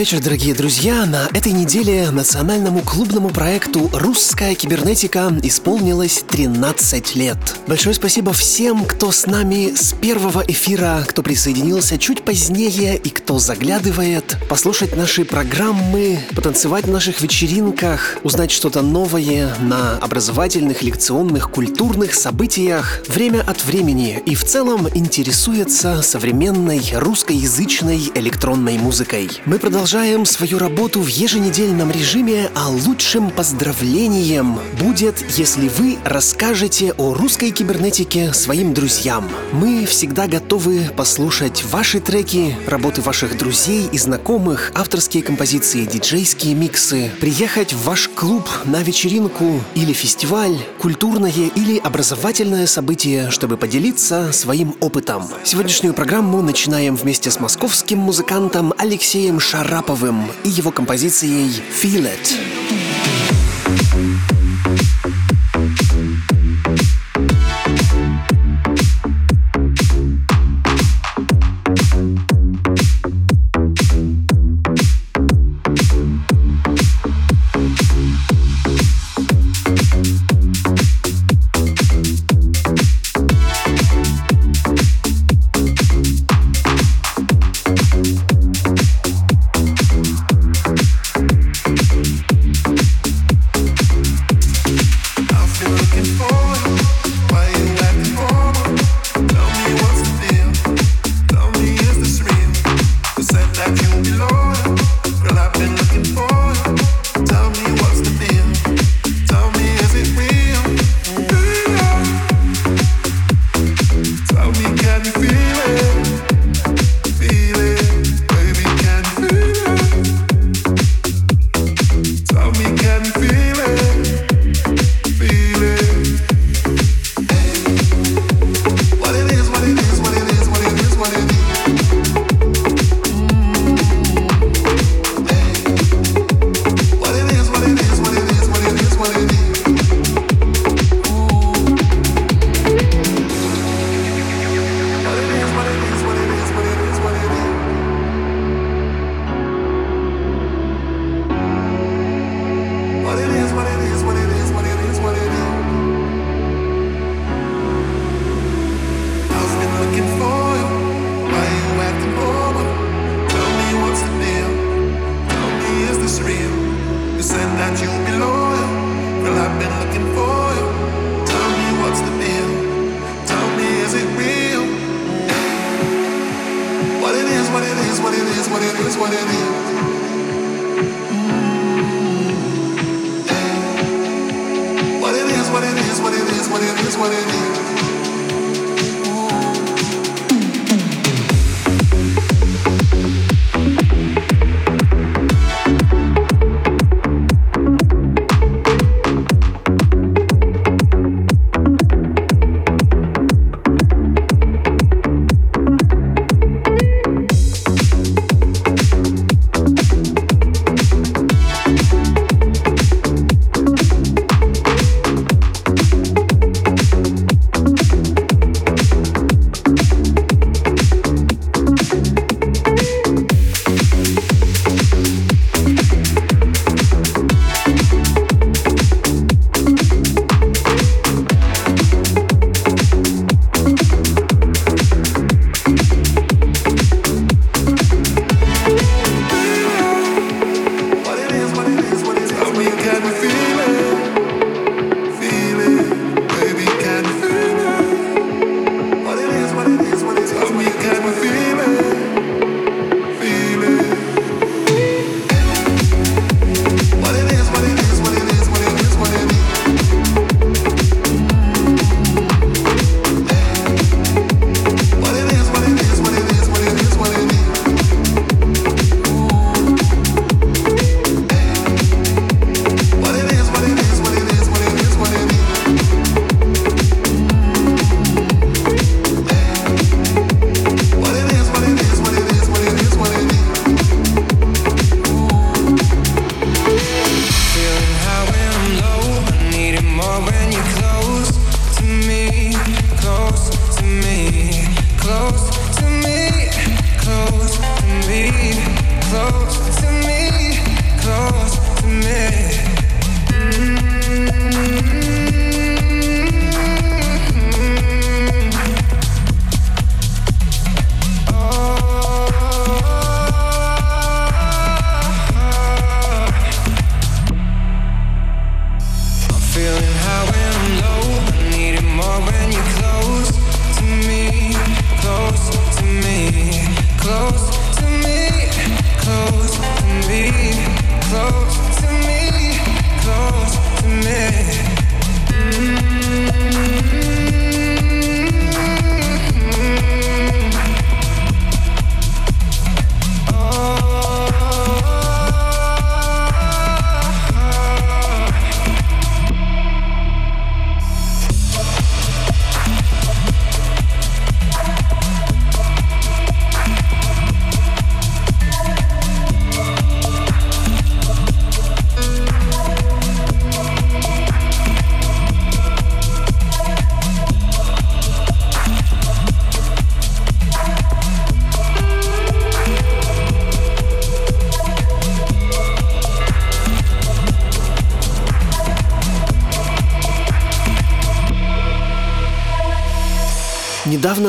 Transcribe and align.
Вечер, 0.00 0.22
дорогие 0.22 0.54
друзья! 0.54 1.04
На 1.04 1.28
этой 1.36 1.52
неделе 1.52 2.10
национальному 2.10 2.80
клубному 2.80 3.28
проекту 3.28 3.90
«Русская 3.92 4.54
кибернетика» 4.54 5.30
исполнилось 5.42 6.24
13 6.26 7.16
лет. 7.16 7.36
Большое 7.66 7.94
спасибо 7.94 8.32
всем, 8.32 8.86
кто 8.86 9.12
с 9.12 9.26
нами 9.26 9.74
с 9.74 9.92
первого 9.92 10.42
эфира, 10.48 11.04
кто 11.06 11.22
присоединился 11.22 11.98
чуть 11.98 12.24
позднее 12.24 12.96
и 12.96 13.10
кто 13.10 13.38
заглядывает, 13.38 14.38
послушать 14.48 14.96
наши 14.96 15.26
программы, 15.26 16.20
потанцевать 16.34 16.86
в 16.86 16.90
наших 16.90 17.20
вечеринках, 17.20 18.16
узнать 18.22 18.50
что-то 18.50 18.80
новое 18.80 19.54
на 19.60 19.98
образовательных, 19.98 20.82
лекционных, 20.82 21.50
культурных 21.50 22.14
событиях 22.14 23.02
время 23.06 23.42
от 23.46 23.62
времени 23.66 24.22
и 24.24 24.34
в 24.34 24.44
целом 24.44 24.88
интересуется 24.94 26.00
современной 26.00 26.80
русскоязычной 26.94 28.12
электронной 28.14 28.78
музыкой. 28.78 29.28
Мы 29.44 29.58
продолжаем 29.58 29.89
свою 30.24 30.60
работу 30.60 31.00
в 31.00 31.08
еженедельном 31.08 31.90
режиме, 31.90 32.48
а 32.54 32.68
лучшим 32.68 33.28
поздравлением 33.32 34.60
будет, 34.78 35.24
если 35.36 35.66
вы 35.66 35.98
расскажете 36.04 36.92
о 36.92 37.12
русской 37.12 37.50
кибернетике 37.50 38.32
своим 38.32 38.72
друзьям. 38.72 39.28
Мы 39.50 39.86
всегда 39.86 40.28
готовы 40.28 40.82
послушать 40.96 41.64
ваши 41.64 41.98
треки, 41.98 42.56
работы 42.68 43.00
ваших 43.00 43.36
друзей 43.36 43.88
и 43.90 43.98
знакомых, 43.98 44.70
авторские 44.76 45.24
композиции, 45.24 45.84
диджейские 45.86 46.54
миксы, 46.54 47.10
приехать 47.20 47.72
в 47.72 47.82
ваш 47.82 48.08
клуб 48.10 48.48
на 48.66 48.84
вечеринку 48.84 49.60
или 49.74 49.92
фестиваль, 49.92 50.56
культурное 50.78 51.32
или 51.32 51.78
образовательное 51.78 52.68
событие, 52.68 53.32
чтобы 53.32 53.56
поделиться 53.56 54.32
своим 54.32 54.76
опытом. 54.78 55.26
Сегодняшнюю 55.42 55.94
программу 55.94 56.42
начинаем 56.42 56.94
вместе 56.94 57.32
с 57.32 57.40
московским 57.40 57.98
музыкантом 57.98 58.72
Алексеем 58.78 59.40
Шар 59.40 59.79
Шараповым 59.80 60.30
и 60.44 60.50
его 60.50 60.70
композицией 60.70 61.62
«Feel 61.72 62.04
It». 62.04 62.69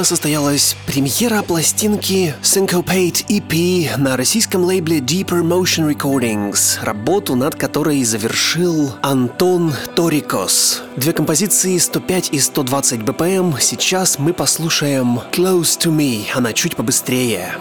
Недавно 0.01 0.15
состоялась 0.15 0.75
премьера 0.87 1.43
пластинки 1.43 2.33
Syncopate 2.41 3.23
EP 3.27 3.97
на 3.97 4.17
российском 4.17 4.63
лейбле 4.63 4.99
Deeper 4.99 5.43
Motion 5.43 5.93
Recordings, 5.93 6.83
работу 6.83 7.35
над 7.35 7.55
которой 7.55 8.03
завершил 8.03 8.93
Антон 9.03 9.73
Торикос. 9.95 10.81
Две 10.95 11.13
композиции 11.13 11.77
105 11.77 12.29
и 12.31 12.39
120 12.39 13.01
BPM. 13.01 13.59
Сейчас 13.59 14.17
мы 14.17 14.33
послушаем 14.33 15.19
Close 15.31 15.77
to 15.79 15.91
Me, 15.95 16.25
она 16.33 16.53
чуть 16.53 16.75
побыстрее. 16.75 17.55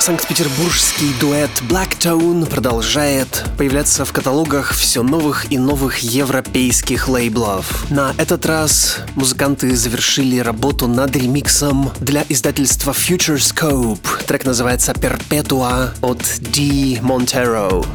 Санкт-петербургский 0.00 1.12
дуэт 1.20 1.50
Blacktone 1.68 2.48
продолжает 2.48 3.44
появляться 3.58 4.06
в 4.06 4.12
каталогах 4.14 4.72
все 4.72 5.02
новых 5.02 5.52
и 5.52 5.58
новых 5.58 5.98
европейских 5.98 7.06
лейблов. 7.06 7.90
На 7.90 8.14
этот 8.16 8.46
раз 8.46 9.00
музыканты 9.14 9.76
завершили 9.76 10.38
работу 10.38 10.88
над 10.88 11.14
ремиксом 11.14 11.90
для 12.00 12.24
издательства 12.30 12.92
Future 12.92 13.36
Scope. 13.36 14.24
Трек 14.26 14.46
называется 14.46 14.92
Perpetua 14.92 15.90
от 16.00 16.22
D. 16.40 16.98
Montero. 17.02 17.86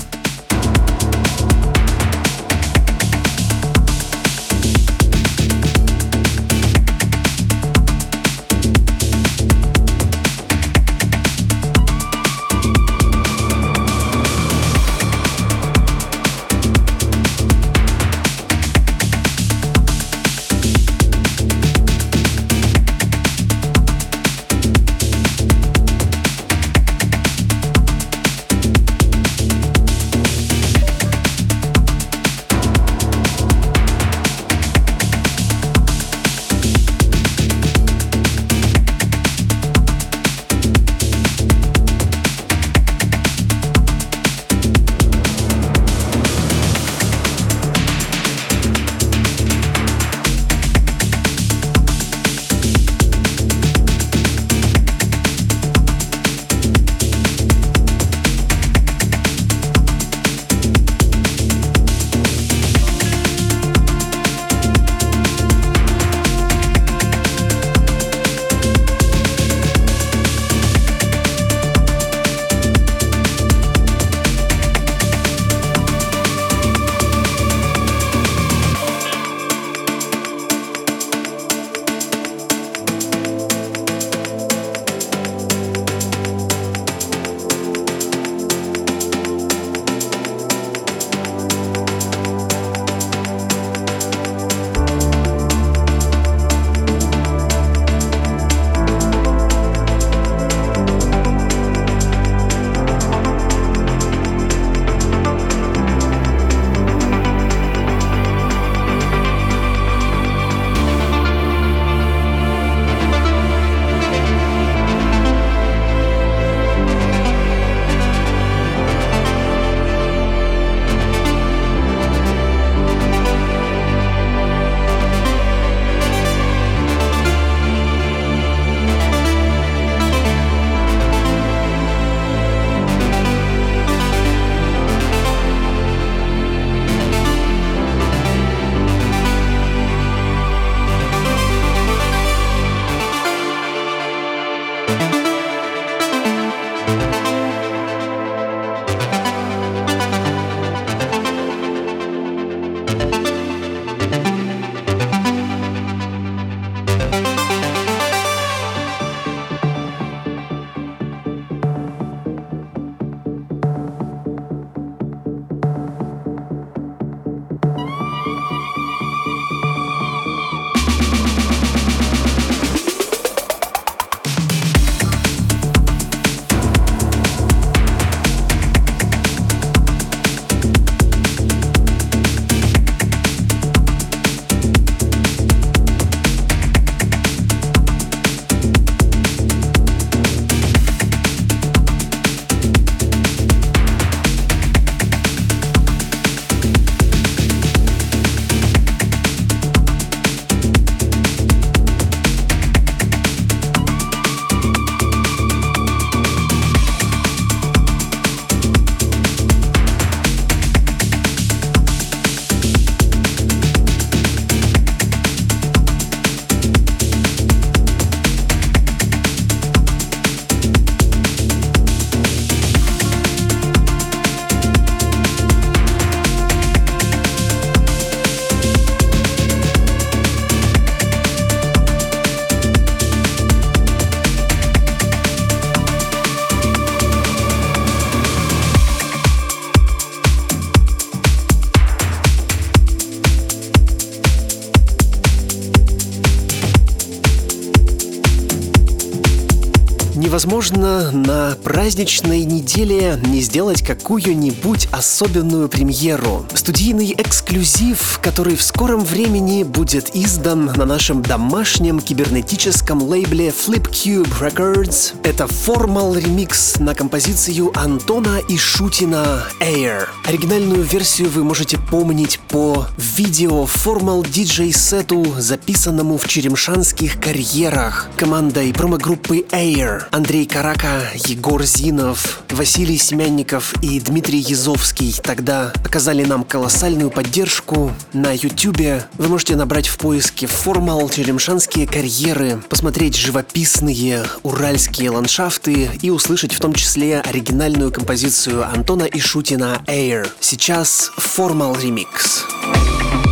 Невозможно 250.70 251.12
на 251.12 251.56
праздничной 251.64 252.44
неделе 252.44 253.20
не 253.28 253.42
сделать 253.42 253.86
какую-нибудь 253.86 254.88
особенную 254.92 255.70
премьеру. 255.70 256.46
Студийный 256.66 257.14
эксклюзив, 257.16 258.20
который 258.24 258.56
в 258.56 258.64
скором 258.64 259.06
времени 259.06 259.62
будет 259.62 260.16
издан 260.16 260.66
на 260.76 260.84
нашем 260.84 261.22
домашнем 261.22 262.00
кибернетическом 262.00 263.04
лейбле 263.04 263.50
Flipcube 263.50 264.28
Records. 264.42 265.14
Это 265.22 265.46
формал 265.46 266.16
ремикс 266.16 266.80
на 266.80 266.96
композицию 266.96 267.72
Антона 267.78 268.40
и 268.50 268.58
Шутина 268.58 269.44
Air. 269.60 270.08
Оригинальную 270.26 270.82
версию 270.82 271.30
вы 271.30 271.44
можете 271.44 271.78
помнить 271.78 272.40
по 272.50 272.88
видео 272.98 273.68
формал 273.68 274.24
диджей-сету, 274.24 275.36
записанному 275.38 276.18
в 276.18 276.28
черемшанских 276.28 277.22
карьерах 277.22 278.10
командой 278.18 278.74
промо-группы 278.74 279.46
Air. 279.52 280.06
Андрей 280.10 280.48
Карака, 280.48 281.12
Егор 281.28 281.64
Зинов, 281.64 282.42
Василий 282.50 282.98
Семянников 282.98 283.76
и 283.84 284.00
Дмитрий 284.00 284.40
Язовский 284.40 285.14
тогда 285.22 285.72
оказали 285.84 286.26
нам 286.26 286.44
колоссальную 286.56 287.10
поддержку. 287.10 287.92
На 288.14 288.32
ютюбе 288.34 289.10
вы 289.18 289.28
можете 289.28 289.58
набрать 289.58 289.90
в 289.90 289.98
поиске 289.98 290.48
формал 290.48 291.10
черемшанские 291.10 291.86
карьеры, 291.86 292.62
посмотреть 292.70 293.18
живописные 293.18 294.24
уральские 294.42 295.10
ландшафты 295.10 295.90
и 296.02 296.10
услышать 296.10 296.54
в 296.54 296.62
том 296.62 296.72
числе 296.72 297.20
оригинальную 297.20 297.92
композицию 297.92 298.66
Антона 298.66 299.04
Ишутина 299.04 299.82
Air. 299.86 300.30
Сейчас 300.40 301.12
формал 301.18 301.76
ремикс. 301.76 302.46
Thank 302.64 303.25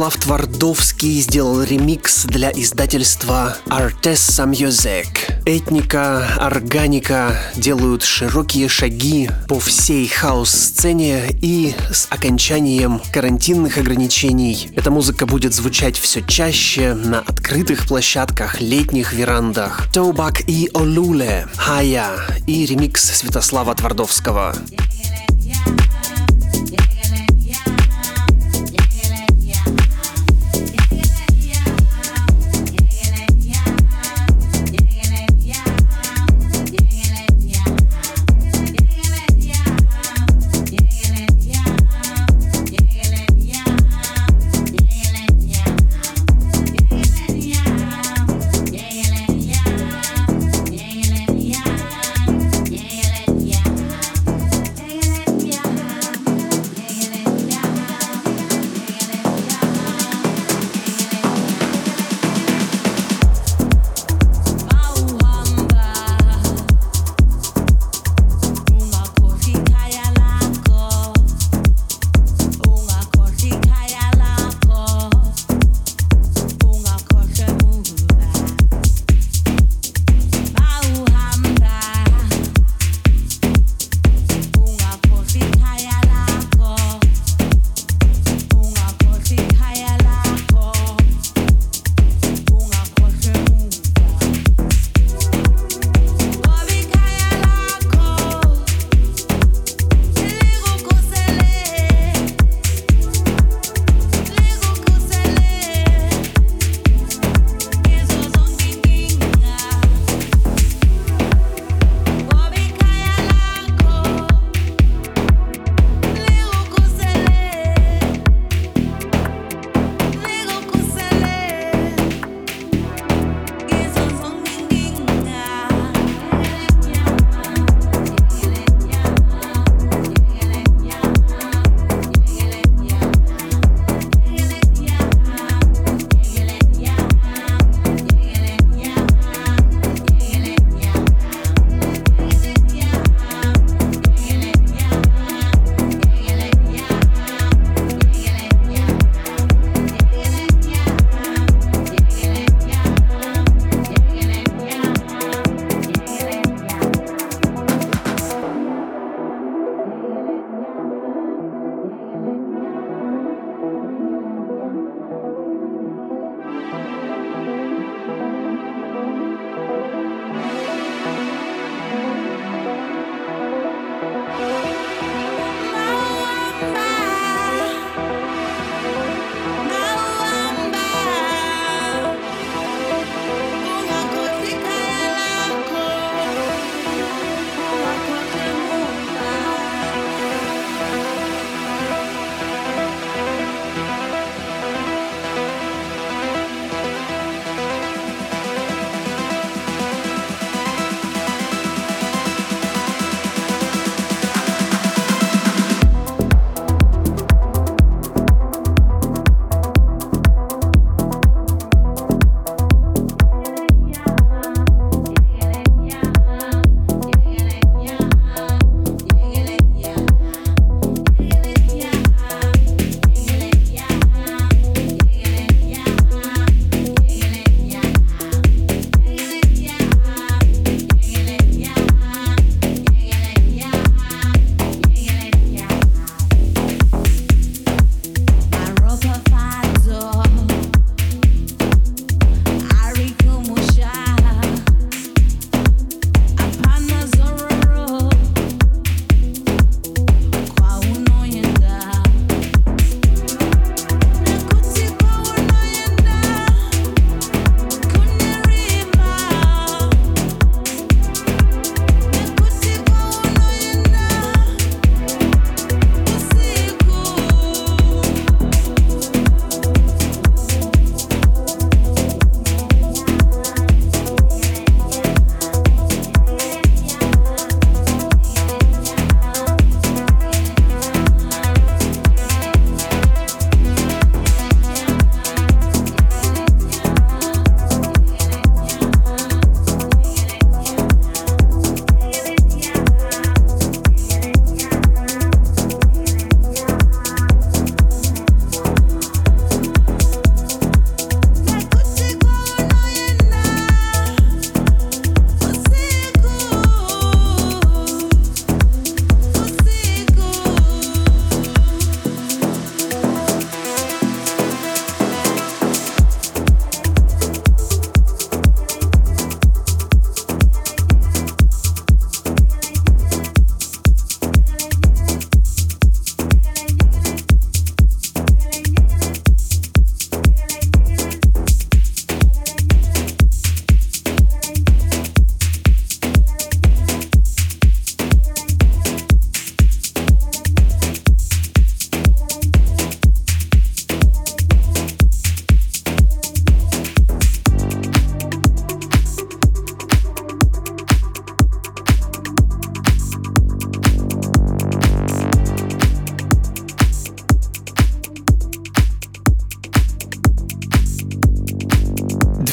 Святослав 0.00 0.24
Твардовский 0.24 1.20
сделал 1.20 1.62
ремикс 1.62 2.24
для 2.24 2.50
издательства 2.52 3.58
Artessa 3.66 4.50
Music. 4.50 5.06
Этника, 5.44 6.26
органика 6.38 7.38
делают 7.54 8.02
широкие 8.02 8.70
шаги 8.70 9.28
по 9.46 9.60
всей 9.60 10.08
хаос-сцене 10.08 11.38
и 11.42 11.74
с 11.92 12.06
окончанием 12.08 13.02
карантинных 13.12 13.76
ограничений 13.76 14.70
эта 14.74 14.90
музыка 14.90 15.26
будет 15.26 15.52
звучать 15.52 15.98
все 15.98 16.22
чаще 16.22 16.94
на 16.94 17.18
открытых 17.18 17.86
площадках, 17.86 18.62
летних 18.62 19.12
верандах. 19.12 19.86
Тоубак 19.92 20.48
и 20.48 20.70
Олуле, 20.72 21.46
Хая 21.56 22.08
и 22.46 22.64
ремикс 22.64 23.18
Святослава 23.18 23.74
Твардовского. 23.74 24.56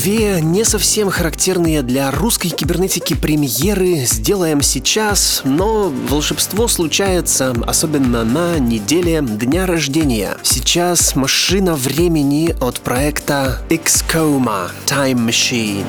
Две 0.08 0.40
не 0.40 0.64
совсем 0.64 1.10
характерные 1.10 1.82
для 1.82 2.10
русской 2.12 2.48
кибернетики 2.48 3.14
премьеры 3.14 4.06
сделаем 4.06 4.62
сейчас, 4.62 5.42
но 5.44 5.92
волшебство 6.08 6.70
случается 6.70 7.54
особенно 7.68 8.24
на 8.24 8.58
неделе 8.58 9.20
дня 9.22 9.66
рождения. 9.66 10.38
Сейчас 10.44 11.14
машина 11.18 11.76
времени 11.76 12.56
от 12.62 12.80
проекта 12.80 13.62
Xcoma 13.68 14.72
Time 14.86 15.28
Machine. 15.28 15.84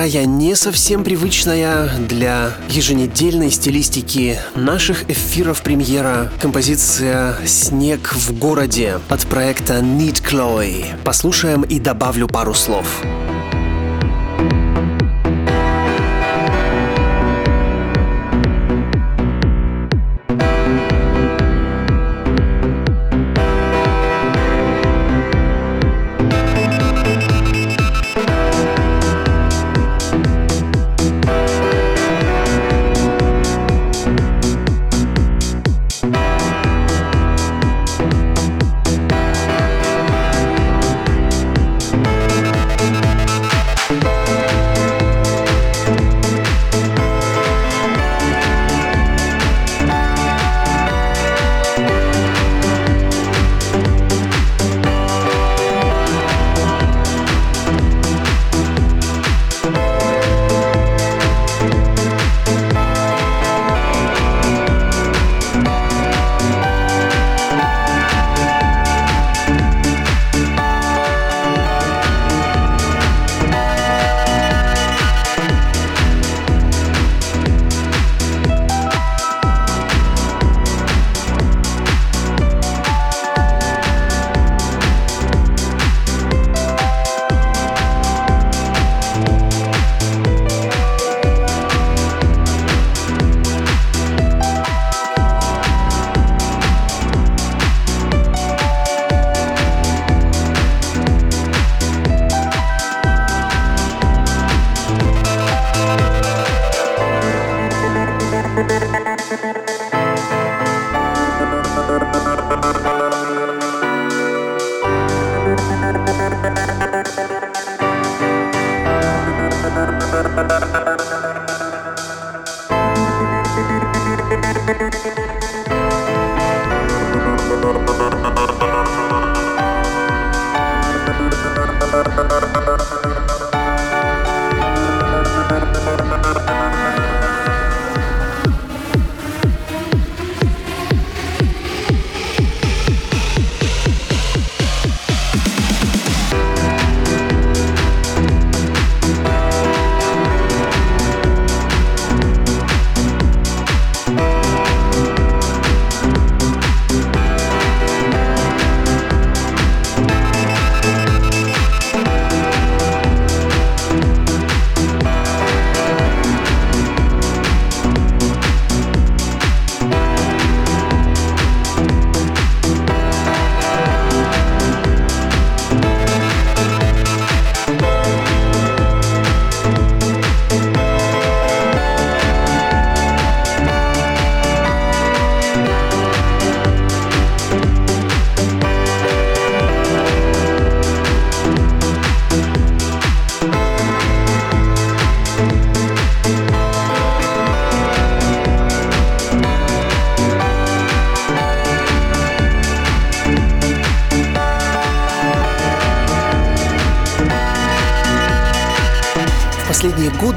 Вторая 0.00 0.24
не 0.24 0.54
совсем 0.54 1.04
привычная 1.04 1.90
для 1.98 2.54
еженедельной 2.70 3.50
стилистики 3.50 4.38
наших 4.54 5.10
эфиров 5.10 5.60
премьера 5.60 6.32
композиция 6.40 7.36
«Снег 7.44 8.14
в 8.14 8.32
городе» 8.38 8.98
от 9.10 9.26
проекта 9.26 9.80
Need 9.80 10.22
Chloe. 10.22 10.86
Послушаем 11.04 11.64
и 11.64 11.78
добавлю 11.78 12.28
пару 12.28 12.54
слов. 12.54 12.86
последние 13.02 13.29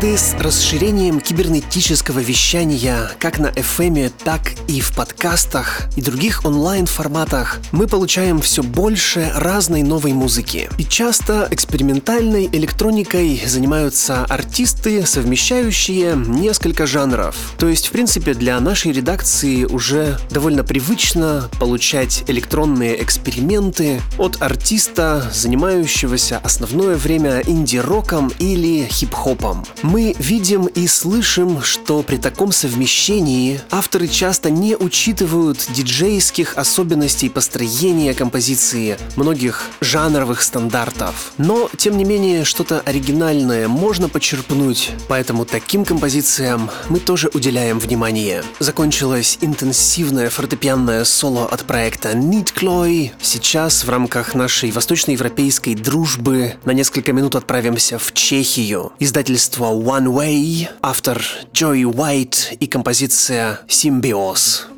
годы 0.03 0.17
с 0.17 0.35
расширением 0.37 1.21
кибернетического 1.21 2.19
вещания 2.19 3.09
как 3.19 3.39
на 3.39 3.47
FM, 3.47 4.11
так 4.25 4.51
и 4.67 4.81
в 4.81 4.93
подкастах 4.93 5.83
и 5.95 6.01
других 6.01 6.43
онлайн-форматах 6.43 7.59
мы 7.71 7.87
получаем 7.87 8.41
все 8.41 8.63
больше 8.63 9.31
разной 9.33 9.81
новой 9.81 10.11
музыки. 10.11 10.69
И 10.77 10.83
часто 10.83 11.47
экспериментальной 11.51 12.49
электроникой 12.51 13.41
занимаются 13.45 14.25
артисты, 14.25 15.05
совмещающие 15.05 16.15
несколько 16.15 16.85
жанров. 16.85 17.37
То 17.57 17.69
есть, 17.69 17.87
в 17.87 17.91
принципе, 17.91 18.33
для 18.33 18.59
нашей 18.59 18.91
редакции 18.91 19.63
уже 19.63 20.19
довольно 20.29 20.65
привычно 20.65 21.49
получать 21.59 22.25
электронные 22.27 23.01
эксперименты 23.01 24.01
от 24.17 24.41
артиста, 24.41 25.31
занимающегося 25.33 26.39
основное 26.43 26.97
время 26.97 27.41
инди-роком 27.45 28.33
или 28.39 28.85
хип-хопом. 28.91 29.63
Мы 29.93 30.15
видим 30.17 30.65
и 30.65 30.87
слышим, 30.87 31.61
что 31.61 32.01
при 32.01 32.17
таком 32.17 32.51
совмещении 32.51 33.61
авторы 33.69 34.07
часто 34.07 34.49
не 34.49 34.75
учитывают 34.75 35.67
диджейских 35.69 36.57
особенностей 36.57 37.29
построения 37.29 38.15
композиции, 38.15 38.97
многих 39.15 39.69
жанровых 39.81 40.41
стандартов. 40.41 41.33
Но, 41.37 41.69
тем 41.77 41.95
не 41.95 42.05
менее, 42.05 42.43
что-то 42.43 42.79
оригинальное 42.79 43.67
можно 43.67 44.09
почерпнуть, 44.09 44.89
поэтому 45.07 45.45
таким 45.45 45.85
композициям 45.85 46.71
мы 46.89 46.99
тоже 46.99 47.29
уделяем 47.31 47.77
внимание. 47.77 48.41
Закончилось 48.57 49.37
интенсивное 49.41 50.31
фортепианное 50.31 51.03
соло 51.03 51.45
от 51.45 51.65
проекта 51.65 52.13
Need 52.13 52.51
Chloe. 52.55 53.11
Сейчас 53.21 53.83
в 53.83 53.89
рамках 53.91 54.33
нашей 54.33 54.71
восточноевропейской 54.71 55.75
дружбы 55.75 56.55
на 56.65 56.71
несколько 56.71 57.13
минут 57.13 57.35
отправимся 57.35 57.99
в 57.99 58.11
Чехию. 58.13 58.91
Издательство 58.97 59.82
One 59.82 60.06
Way, 60.06 60.68
автор 60.82 61.22
Джой 61.52 61.84
Уайт 61.84 62.56
и 62.60 62.66
композиция 62.66 63.60
«Симбиоз». 63.68 64.68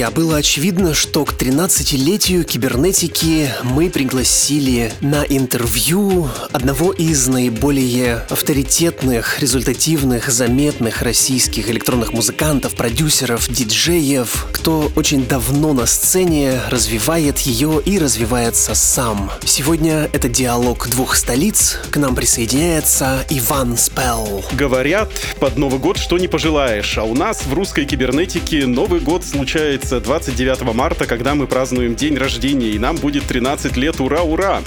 Друзья, 0.00 0.16
было 0.16 0.36
очевидно, 0.38 0.94
что 0.94 1.26
к 1.26 1.34
13-летию 1.34 2.44
кибернетики 2.44 3.50
мы 3.62 3.90
пригласили 3.90 4.94
на 5.02 5.24
интервью 5.24 6.30
одного 6.52 6.92
из 6.92 7.28
наиболее 7.28 8.24
авторитетных, 8.30 9.40
результативных, 9.40 10.30
заметных 10.30 11.02
российских 11.02 11.68
электронных 11.68 12.14
музыкантов, 12.14 12.76
продюсеров, 12.76 13.46
диджеев, 13.50 14.46
кто 14.60 14.92
очень 14.94 15.26
давно 15.26 15.72
на 15.72 15.86
сцене 15.86 16.60
развивает 16.68 17.38
ее 17.38 17.80
и 17.82 17.98
развивается 17.98 18.74
сам. 18.74 19.30
Сегодня 19.42 20.10
это 20.12 20.28
диалог 20.28 20.86
двух 20.90 21.16
столиц. 21.16 21.78
К 21.90 21.96
нам 21.96 22.14
присоединяется 22.14 23.24
Иван 23.30 23.78
Спелл. 23.78 24.44
Говорят, 24.52 25.10
под 25.40 25.56
Новый 25.56 25.78
год 25.78 25.96
что 25.96 26.18
не 26.18 26.28
пожелаешь, 26.28 26.98
а 26.98 27.04
у 27.04 27.14
нас 27.14 27.46
в 27.46 27.54
русской 27.54 27.86
кибернетике 27.86 28.66
Новый 28.66 29.00
год 29.00 29.24
случается 29.24 29.98
29 29.98 30.74
марта, 30.74 31.06
когда 31.06 31.34
мы 31.34 31.46
празднуем 31.46 31.94
день 31.94 32.18
рождения, 32.18 32.68
и 32.68 32.78
нам 32.78 32.96
будет 32.96 33.24
13 33.24 33.78
лет, 33.78 33.98
ура, 33.98 34.20
ура! 34.20 34.60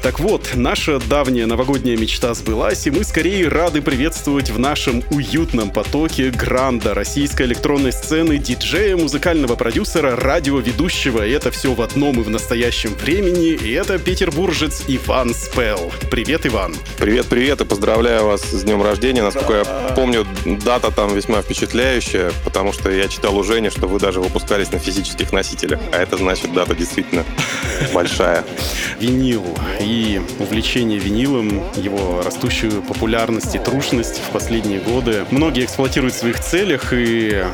Так 0.00 0.20
вот, 0.20 0.50
наша 0.54 1.00
давняя 1.00 1.46
новогодняя 1.46 1.96
мечта 1.96 2.34
сбылась, 2.34 2.86
и 2.86 2.92
мы 2.92 3.02
скорее 3.02 3.48
рады 3.48 3.82
приветствовать 3.82 4.50
в 4.50 4.60
нашем 4.60 5.02
уютном 5.10 5.72
потоке 5.72 6.30
Гранда, 6.30 6.94
российской 6.94 7.46
электронной 7.46 7.92
сцены, 7.92 8.38
диджея, 8.38 8.96
музыкального 8.96 9.39
продюсера, 9.48 10.16
радиоведущего, 10.16 11.26
и 11.26 11.30
это 11.30 11.50
все 11.50 11.72
в 11.72 11.80
одном 11.80 12.20
и 12.20 12.24
в 12.24 12.28
настоящем 12.28 12.94
времени, 12.94 13.48
и 13.48 13.72
это 13.72 13.98
петербуржец 13.98 14.82
Иван 14.86 15.34
Спел. 15.34 15.92
Привет, 16.10 16.46
Иван! 16.46 16.74
Привет, 16.98 17.26
привет, 17.26 17.60
и 17.60 17.64
поздравляю 17.64 18.26
вас 18.26 18.42
с 18.42 18.62
днем 18.64 18.82
рождения. 18.82 19.22
Насколько 19.22 19.54
я 19.54 19.64
помню, 19.94 20.26
дата 20.44 20.90
там 20.90 21.14
весьма 21.14 21.40
впечатляющая, 21.40 22.32
потому 22.44 22.72
что 22.72 22.90
я 22.90 23.08
читал 23.08 23.36
у 23.38 23.42
Жени, 23.42 23.70
что 23.70 23.86
вы 23.86 23.98
даже 23.98 24.20
выпускались 24.20 24.70
на 24.72 24.78
физических 24.78 25.32
носителях. 25.32 25.80
А 25.92 25.96
это 25.96 26.16
значит, 26.18 26.52
дата 26.52 26.74
действительно 26.74 27.24
большая. 27.94 28.44
Винил 28.98 29.44
и 29.80 30.20
увлечение 30.38 30.98
винилом, 30.98 31.62
его 31.76 32.22
растущую 32.22 32.82
популярность 32.82 33.54
и 33.54 33.58
трушность 33.58 34.18
в 34.18 34.30
последние 34.32 34.80
годы. 34.80 35.24
Многие 35.30 35.64
эксплуатируют 35.64 36.14
в 36.14 36.18
своих 36.18 36.40
целях, 36.40 36.92
и 36.92 37.44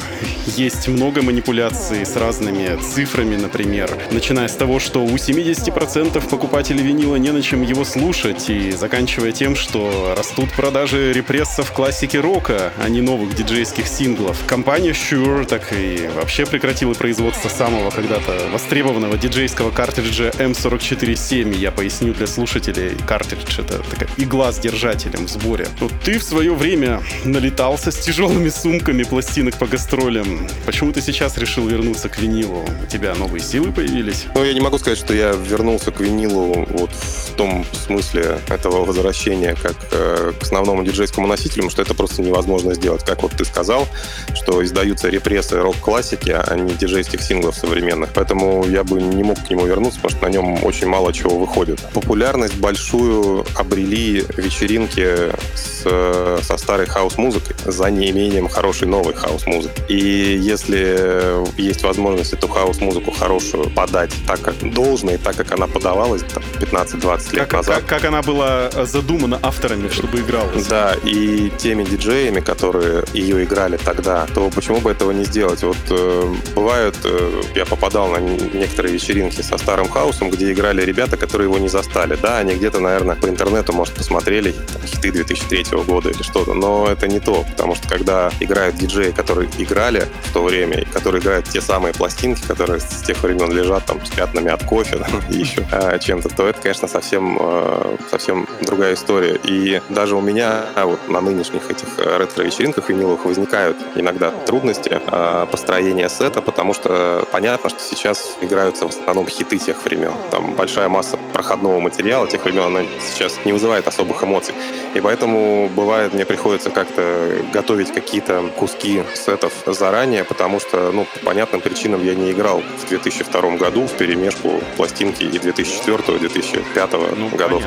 есть 0.56 0.88
много 0.88 1.22
манипуляций 1.22 1.75
с 1.76 2.16
разными 2.16 2.78
цифрами, 2.80 3.36
например. 3.36 3.90
Начиная 4.10 4.48
с 4.48 4.54
того, 4.54 4.80
что 4.80 5.04
у 5.04 5.14
70% 5.14 6.28
покупателей 6.28 6.82
винила 6.82 7.16
не 7.16 7.30
на 7.30 7.42
чем 7.42 7.62
его 7.62 7.84
слушать, 7.84 8.48
и 8.48 8.72
заканчивая 8.72 9.32
тем, 9.32 9.54
что 9.54 10.14
растут 10.16 10.50
продажи 10.52 11.12
репрессов 11.12 11.72
классики 11.72 12.16
рока, 12.16 12.72
а 12.78 12.88
не 12.88 13.02
новых 13.02 13.34
диджейских 13.34 13.86
синглов. 13.86 14.44
Компания 14.46 14.90
Shure 14.92 15.44
так 15.44 15.72
и 15.72 16.08
вообще 16.14 16.46
прекратила 16.46 16.94
производство 16.94 17.48
самого 17.48 17.90
когда-то 17.90 18.48
востребованного 18.52 19.18
диджейского 19.18 19.70
картриджа 19.70 20.30
M447. 20.30 21.56
Я 21.56 21.70
поясню 21.70 22.14
для 22.14 22.26
слушателей, 22.26 22.92
картридж— 23.06 23.58
это 23.60 23.78
такая 23.90 24.08
игла 24.16 24.52
с 24.52 24.58
держателем 24.58 25.26
в 25.26 25.30
сборе. 25.30 25.68
Вот 25.80 25.92
ты 26.04 26.18
в 26.18 26.22
свое 26.22 26.54
время 26.54 27.02
налетался 27.24 27.90
с 27.90 27.96
тяжелыми 27.96 28.48
сумками 28.48 29.02
пластинок 29.02 29.56
по 29.58 29.66
гастролям. 29.66 30.48
Почему 30.64 30.92
ты 30.92 31.02
сейчас 31.02 31.36
решил 31.36 31.65
вернуться 31.66 32.08
к 32.08 32.18
винилу? 32.18 32.64
У 32.82 32.86
тебя 32.86 33.14
новые 33.14 33.42
силы 33.42 33.72
появились? 33.72 34.26
Ну, 34.34 34.44
я 34.44 34.52
не 34.54 34.60
могу 34.60 34.78
сказать, 34.78 34.98
что 34.98 35.14
я 35.14 35.32
вернулся 35.32 35.90
к 35.92 36.00
винилу 36.00 36.66
вот 36.70 36.90
в 36.90 37.32
том 37.36 37.64
смысле 37.72 38.38
этого 38.48 38.84
возвращения 38.84 39.54
как 39.60 39.76
э, 39.92 40.32
к 40.38 40.42
основному 40.42 40.84
диджейскому 40.84 41.26
носителю, 41.26 41.70
что 41.70 41.82
это 41.82 41.94
просто 41.94 42.22
невозможно 42.22 42.74
сделать. 42.74 43.04
Как 43.04 43.22
вот 43.22 43.32
ты 43.32 43.44
сказал, 43.44 43.86
что 44.34 44.64
издаются 44.64 45.08
репрессы 45.08 45.60
рок-классики, 45.60 46.30
а 46.30 46.54
не 46.56 46.72
диджейских 46.74 47.22
синглов 47.22 47.56
современных. 47.56 48.10
Поэтому 48.14 48.64
я 48.66 48.84
бы 48.84 49.00
не 49.00 49.22
мог 49.22 49.38
к 49.44 49.50
нему 49.50 49.66
вернуться, 49.66 50.00
потому 50.00 50.18
что 50.18 50.26
на 50.26 50.32
нем 50.32 50.64
очень 50.64 50.86
мало 50.86 51.12
чего 51.12 51.38
выходит. 51.38 51.80
Популярность 51.92 52.56
большую 52.56 53.44
обрели 53.54 54.24
вечеринки 54.36 55.30
с, 55.54 56.42
со 56.42 56.56
старой 56.56 56.86
хаос-музыкой 56.86 57.56
за 57.64 57.90
неимением 57.90 58.48
хорошей 58.48 58.88
новой 58.88 59.14
хаос-музыки. 59.14 59.82
И 59.88 60.38
если 60.40 61.55
есть 61.56 61.82
возможность 61.82 62.32
эту 62.32 62.48
хаос-музыку 62.48 63.10
хорошую 63.10 63.70
подать 63.70 64.12
так, 64.26 64.40
как 64.40 64.54
должно, 64.72 65.12
и 65.12 65.16
так, 65.16 65.36
как 65.36 65.52
она 65.52 65.66
подавалась 65.66 66.22
там, 66.22 66.42
15-20 66.60 67.34
лет 67.34 67.40
как, 67.42 67.52
назад. 67.52 67.76
Как, 67.80 67.86
как 67.86 68.04
она 68.04 68.22
была 68.22 68.70
задумана 68.84 69.38
авторами, 69.42 69.88
чтобы 69.88 70.20
игралась. 70.20 70.66
Да, 70.66 70.94
и 71.04 71.50
теми 71.58 71.84
диджеями, 71.84 72.40
которые 72.40 73.04
ее 73.12 73.44
играли 73.44 73.76
тогда, 73.76 74.26
то 74.34 74.50
почему 74.50 74.80
бы 74.80 74.90
этого 74.90 75.12
не 75.12 75.24
сделать? 75.24 75.62
Вот 75.62 75.76
э, 75.90 76.34
бывают, 76.54 76.96
э, 77.04 77.42
я 77.54 77.64
попадал 77.64 78.08
на 78.08 78.18
некоторые 78.18 78.92
вечеринки 78.92 79.42
со 79.42 79.58
старым 79.58 79.88
хаосом, 79.88 80.30
где 80.30 80.52
играли 80.52 80.82
ребята, 80.82 81.16
которые 81.16 81.48
его 81.48 81.58
не 81.58 81.68
застали. 81.68 82.16
Да, 82.20 82.38
они 82.38 82.54
где-то, 82.54 82.80
наверное, 82.80 83.16
по 83.16 83.28
интернету, 83.28 83.72
может, 83.72 83.94
посмотрели 83.94 84.52
там, 84.52 84.82
хиты 84.86 85.12
2003 85.12 85.64
года 85.86 86.10
или 86.10 86.22
что-то, 86.22 86.54
но 86.54 86.88
это 86.90 87.08
не 87.08 87.20
то, 87.20 87.44
потому 87.50 87.74
что 87.74 87.88
когда 87.88 88.30
играют 88.40 88.76
диджеи, 88.76 89.10
которые 89.10 89.48
играли 89.58 90.06
в 90.24 90.32
то 90.32 90.42
время, 90.42 90.84
которые 90.92 91.22
играют 91.22 91.45
те 91.48 91.60
самые 91.60 91.94
пластинки, 91.94 92.46
которые 92.46 92.80
с 92.80 93.02
тех 93.02 93.22
времен 93.22 93.52
лежат 93.52 93.84
там 93.86 94.04
с 94.04 94.10
пятнами 94.10 94.50
от 94.50 94.64
кофе 94.64 94.96
да, 94.98 95.06
и 95.28 95.38
еще 95.38 95.66
а, 95.72 95.98
чем-то, 95.98 96.28
то 96.28 96.46
это, 96.46 96.60
конечно, 96.60 96.88
совсем, 96.88 97.38
э, 97.40 97.96
совсем 98.10 98.46
другая 98.62 98.94
история. 98.94 99.38
И 99.44 99.80
даже 99.88 100.16
у 100.16 100.20
меня 100.20 100.64
а, 100.74 100.86
вот 100.86 101.08
на 101.08 101.20
нынешних 101.20 101.70
этих 101.70 101.88
ретро-вечеринках 101.98 102.88
виниловых 102.88 103.24
возникают 103.24 103.76
иногда 103.94 104.30
трудности 104.30 105.00
э, 105.06 105.46
построения 105.50 106.08
сета, 106.08 106.42
потому 106.42 106.74
что 106.74 107.26
понятно, 107.32 107.70
что 107.70 107.80
сейчас 107.80 108.36
играются 108.40 108.86
в 108.86 108.90
основном 108.90 109.28
хиты 109.28 109.58
тех 109.58 109.82
времен. 109.84 110.12
Там 110.30 110.54
большая 110.54 110.88
масса 110.88 111.18
проходного 111.32 111.80
материала 111.80 112.26
тех 112.26 112.44
времен, 112.44 112.76
она 112.76 112.80
сейчас 113.00 113.38
не 113.44 113.52
вызывает 113.52 113.86
особых 113.86 114.22
эмоций. 114.22 114.54
И 114.94 115.00
поэтому 115.00 115.68
бывает, 115.68 116.14
мне 116.14 116.24
приходится 116.24 116.70
как-то 116.70 117.38
готовить 117.52 117.92
какие-то 117.92 118.42
куски 118.56 119.02
сетов 119.14 119.52
заранее, 119.66 120.24
потому 120.24 120.60
что, 120.60 120.90
ну, 120.92 121.06
по 121.24 121.30
понятным 121.36 121.60
причинам 121.60 122.02
я 122.02 122.14
не 122.14 122.32
играл 122.32 122.62
в 122.62 122.88
2002 122.88 123.56
году 123.56 123.86
в 123.86 123.92
перемешку 123.92 124.58
пластинки 124.78 125.24
и 125.24 125.38
2004 125.38 126.18
2005 126.18 126.92
ну, 127.14 127.28
годов. 127.28 127.62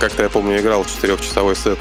Как-то 0.00 0.22
я 0.24 0.28
помню, 0.28 0.58
играл 0.58 0.84
четырехчасовой 0.84 1.54
сет, 1.54 1.78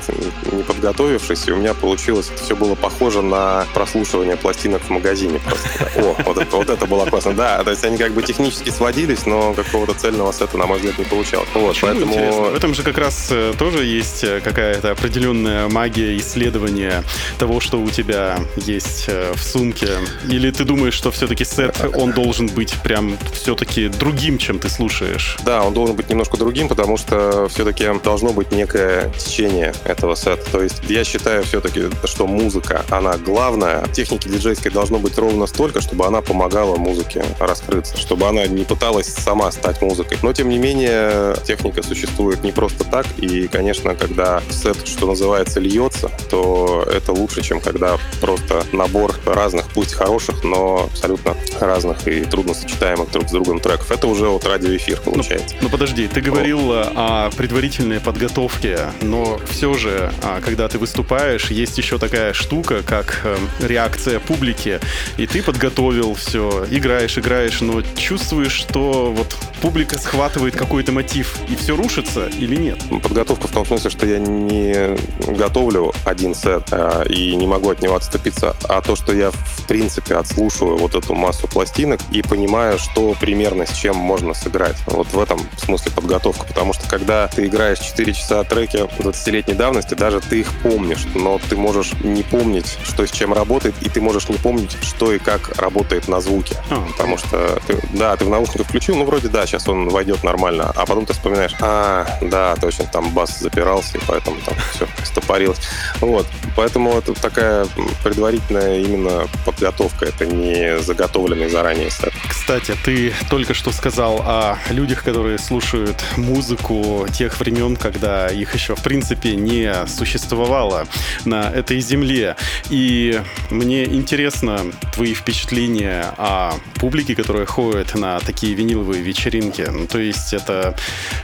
не 0.51 0.61
подготовившись, 0.61 1.47
и 1.47 1.51
у 1.51 1.55
меня 1.55 1.73
получилось, 1.73 2.31
все 2.35 2.55
было 2.55 2.75
похоже 2.75 3.21
на 3.21 3.65
прослушивание 3.73 4.35
пластинок 4.35 4.83
в 4.83 4.89
магазине. 4.89 5.39
Просто. 5.39 5.89
О, 5.99 6.15
вот 6.25 6.37
это, 6.37 6.57
вот 6.57 6.69
это 6.69 6.85
было 6.85 7.05
классно. 7.05 7.33
Да, 7.33 7.63
то 7.63 7.71
есть 7.71 7.83
они 7.85 7.97
как 7.97 8.11
бы 8.11 8.21
технически 8.21 8.69
сводились, 8.69 9.25
но 9.25 9.53
какого-то 9.53 9.93
цельного 9.93 10.31
сета, 10.31 10.57
на 10.57 10.67
мой 10.67 10.77
взгляд, 10.77 10.99
не 10.99 11.05
получалось. 11.05 11.49
Вот, 11.53 11.69
Почему 11.69 11.91
поэтому... 11.91 12.13
Интересно? 12.13 12.41
В 12.41 12.55
этом 12.55 12.73
же 12.75 12.83
как 12.83 12.97
раз 12.97 13.27
э, 13.31 13.53
тоже 13.57 13.85
есть 13.85 14.23
э, 14.23 14.41
какая-то 14.41 14.91
определенная 14.91 15.69
магия 15.69 16.15
исследования 16.17 17.03
того, 17.39 17.61
что 17.61 17.79
у 17.79 17.89
тебя 17.89 18.37
есть 18.57 19.05
э, 19.07 19.33
в 19.33 19.41
сумке. 19.41 19.87
Или 20.29 20.51
ты 20.51 20.65
думаешь, 20.65 20.82
что 20.91 21.11
все-таки 21.11 21.45
сет, 21.45 21.75
он 21.95 22.11
должен 22.11 22.47
быть 22.47 22.73
прям 22.83 23.17
все-таки 23.33 23.87
другим, 23.87 24.37
чем 24.37 24.59
ты 24.59 24.69
слушаешь? 24.69 25.37
Да, 25.45 25.63
он 25.63 25.73
должен 25.73 25.95
быть 25.95 26.09
немножко 26.09 26.37
другим, 26.37 26.67
потому 26.67 26.97
что 26.97 27.47
все-таки 27.49 27.87
должно 28.03 28.33
быть 28.33 28.51
некое 28.51 29.11
течение 29.17 29.73
этого 29.85 30.15
сета. 30.15 30.43
То 30.51 30.61
есть 30.61 30.81
я 30.89 31.03
считаю 31.03 31.43
все-таки, 31.43 31.83
что 32.05 32.27
музыка, 32.27 32.85
она 32.89 33.17
главная. 33.17 33.87
Техники 33.93 34.27
диджейской 34.27 34.71
должно 34.71 34.99
быть 34.99 35.17
ровно 35.17 35.47
столько, 35.47 35.81
чтобы 35.81 36.05
она 36.05 36.21
помогала 36.21 36.75
музыке 36.75 37.23
раскрыться, 37.39 37.97
чтобы 37.97 38.27
она 38.27 38.45
не 38.47 38.63
пыталась 38.63 39.07
сама 39.07 39.51
стать 39.51 39.81
музыкой. 39.81 40.17
Но, 40.21 40.33
тем 40.33 40.49
не 40.49 40.57
менее, 40.57 41.35
техника 41.45 41.83
существует 41.83 42.43
не 42.43 42.51
просто 42.51 42.83
так, 42.83 43.05
и, 43.17 43.47
конечно, 43.47 43.95
когда 43.95 44.41
сет, 44.49 44.87
что 44.87 45.07
называется, 45.07 45.59
льется, 45.59 46.09
то 46.29 46.85
это 46.91 47.11
лучше, 47.11 47.41
чем 47.41 47.59
когда 47.59 47.97
просто 48.21 48.63
набор 48.71 49.15
разных, 49.25 49.67
пусть 49.73 49.93
хороших, 49.93 50.43
но 50.43 50.62
абсолютно 50.91 51.35
разных 51.59 52.07
и 52.07 52.25
трудно 52.25 52.53
сочетаемых 52.53 53.11
друг 53.11 53.27
с 53.27 53.31
другом 53.31 53.59
треков. 53.59 53.91
Это 53.91 54.07
уже 54.07 54.27
вот 54.27 54.45
радиоэфир 54.45 55.01
ну, 55.05 55.11
получается. 55.13 55.55
Ну, 55.55 55.63
ну 55.63 55.69
подожди, 55.69 56.07
ты 56.07 56.21
говорил 56.21 56.71
о 56.71 57.29
предварительном 57.35 57.63
предварительной 57.63 57.99
подготовке, 57.99 58.79
но 59.01 59.39
все 59.49 59.73
же, 59.75 60.11
а, 60.21 60.41
когда 60.41 60.67
ты 60.67 60.77
выступаешь, 60.77 61.49
есть 61.49 61.77
еще 61.77 61.97
такая 61.97 62.33
штука, 62.33 62.83
как 62.83 63.21
э, 63.23 63.37
реакция 63.59 64.19
публики, 64.19 64.79
и 65.17 65.27
ты 65.27 65.41
подготовил 65.41 66.13
все, 66.13 66.65
играешь, 66.69 67.17
играешь, 67.17 67.61
но 67.61 67.81
чувствуешь, 67.95 68.51
что 68.51 69.13
вот 69.15 69.35
публика 69.61 69.97
схватывает 69.97 70.55
какой-то 70.55 70.91
мотив 70.91 71.37
и 71.49 71.55
все 71.55 71.75
рушится 71.75 72.27
или 72.27 72.55
нет? 72.55 72.79
Подготовка 73.01 73.47
в 73.47 73.51
том 73.51 73.65
смысле, 73.65 73.89
что 73.89 74.05
я 74.05 74.19
не 74.19 74.97
готовлю 75.37 75.93
один 76.05 76.35
сет 76.35 76.67
а, 76.71 77.03
и 77.03 77.35
не 77.35 77.47
могу 77.47 77.69
от 77.69 77.81
него 77.81 77.95
отступиться, 77.95 78.55
а 78.67 78.81
то, 78.81 78.95
что 78.95 79.13
я 79.13 79.31
в 79.31 79.67
принципе 79.67 80.15
отслушиваю 80.53 80.77
вот 80.77 80.95
эту 80.95 81.15
массу 81.15 81.47
пластинок 81.47 81.99
и 82.11 82.21
понимаю, 82.21 82.77
что 82.77 83.15
примерно 83.19 83.65
с 83.65 83.73
чем 83.73 83.95
можно 83.95 84.33
сыграть. 84.33 84.75
Вот 84.85 85.07
в 85.07 85.19
этом 85.19 85.39
смысле 85.57 85.91
подготовка, 85.91 86.45
потому 86.45 86.73
что 86.73 86.87
когда 86.87 87.27
ты 87.27 87.47
играешь 87.47 87.79
4 87.79 88.13
часа 88.13 88.43
треки 88.43 88.77
20-летней 88.77 89.55
давности, 89.55 89.95
даже 89.95 90.19
ты 90.19 90.41
их 90.41 90.47
помнишь, 90.61 91.05
но 91.15 91.39
ты 91.49 91.55
можешь 91.55 91.93
не 92.03 92.23
помнить, 92.23 92.77
что 92.83 93.05
с 93.05 93.11
чем 93.11 93.33
работает, 93.33 93.75
и 93.81 93.89
ты 93.89 94.01
можешь 94.01 94.29
не 94.29 94.37
помнить, 94.37 94.77
что 94.81 95.11
и 95.11 95.19
как 95.19 95.57
работает 95.57 96.07
на 96.07 96.21
звуке. 96.21 96.55
А, 96.69 96.85
потому 96.91 97.17
что, 97.17 97.59
ты, 97.67 97.79
да, 97.93 98.15
ты 98.15 98.25
в 98.25 98.29
наушниках 98.29 98.67
включил, 98.67 98.95
ну, 98.95 99.05
вроде 99.05 99.29
да, 99.29 99.45
сейчас 99.45 99.67
он 99.67 99.89
войдет 99.89 100.23
нормально, 100.23 100.71
а 100.75 100.85
потом 100.85 101.05
ты 101.05 101.13
вспоминаешь, 101.13 101.55
а, 101.61 102.05
да, 102.21 102.55
точно, 102.55 102.85
там 102.85 103.09
бас 103.11 103.39
запирался, 103.39 103.97
и 103.97 104.01
поэтому 104.07 104.37
там 104.45 104.55
все 104.73 104.87
стопорилось. 105.03 105.59
Вот, 105.99 106.27
поэтому 106.55 106.97
это 106.97 107.13
такая 107.13 107.67
предварительная 108.03 108.79
именно 108.79 109.27
подготовка, 109.45 110.05
это 110.05 110.25
не 110.25 110.42
заготовленный 110.79 111.49
заранее 111.49 111.89
сет. 111.89 112.13
Кстати, 112.29 112.75
ты 112.83 113.13
только 113.29 113.53
что 113.53 113.71
сказал 113.71 114.21
о 114.25 114.57
людях, 114.69 115.03
которые 115.03 115.37
слушают 115.37 116.03
музыку 116.17 117.07
тех 117.11 117.39
времен, 117.39 117.75
когда 117.75 118.27
их 118.27 118.53
еще, 118.53 118.75
в 118.75 118.83
принципе, 118.83 119.35
не 119.35 119.73
существовало 119.87 120.87
на 121.25 121.49
этой 121.49 121.79
земле. 121.79 122.35
И 122.69 123.21
мне 123.49 123.85
интересно 123.85 124.59
твои 124.93 125.13
впечатления 125.13 126.13
о 126.17 126.53
публике, 126.75 127.15
которая 127.15 127.45
ходит 127.45 127.95
на 127.95 128.19
такие 128.19 128.53
виниловые 128.53 129.01
вечеринки. 129.01 129.61
Ну, 129.61 129.87
то 129.87 129.99
есть 129.99 130.33
это 130.33 130.75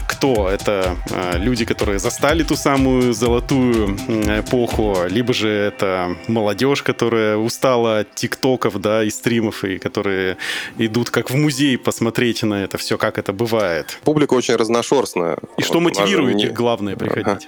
кто? 0.08 0.50
Это 0.50 0.96
э, 1.12 1.38
люди, 1.38 1.66
которые 1.66 2.00
застали 2.00 2.44
ту 2.44 2.56
самую 2.56 3.14
золотую 3.14 3.98
эпоху, 4.40 4.98
либо 5.10 5.34
же 5.34 5.50
это 5.50 6.16
молодежь, 6.28 6.84
которая 6.84 7.38
устала 7.38 8.00
от 8.00 8.16
тиктоков, 8.16 8.80
да, 8.82 9.04
и 9.10 9.12
стримов, 9.12 9.64
и 9.64 9.78
которые 9.78 10.38
идут 10.78 11.10
как 11.10 11.30
в 11.30 11.36
музей 11.36 11.78
посмотреть 11.78 12.44
на 12.44 12.64
это 12.64 12.78
все, 12.78 12.98
как 12.98 13.18
это 13.18 13.34
бывает. 13.34 14.00
Публика 14.04 14.36
очень 14.36 14.56
разношерстная. 14.56 15.38
И 15.58 15.64
что 15.64 15.80
мотивирует 15.80 16.42
их, 16.44 16.54
главное, 16.54 16.96
приходить? 16.96 17.48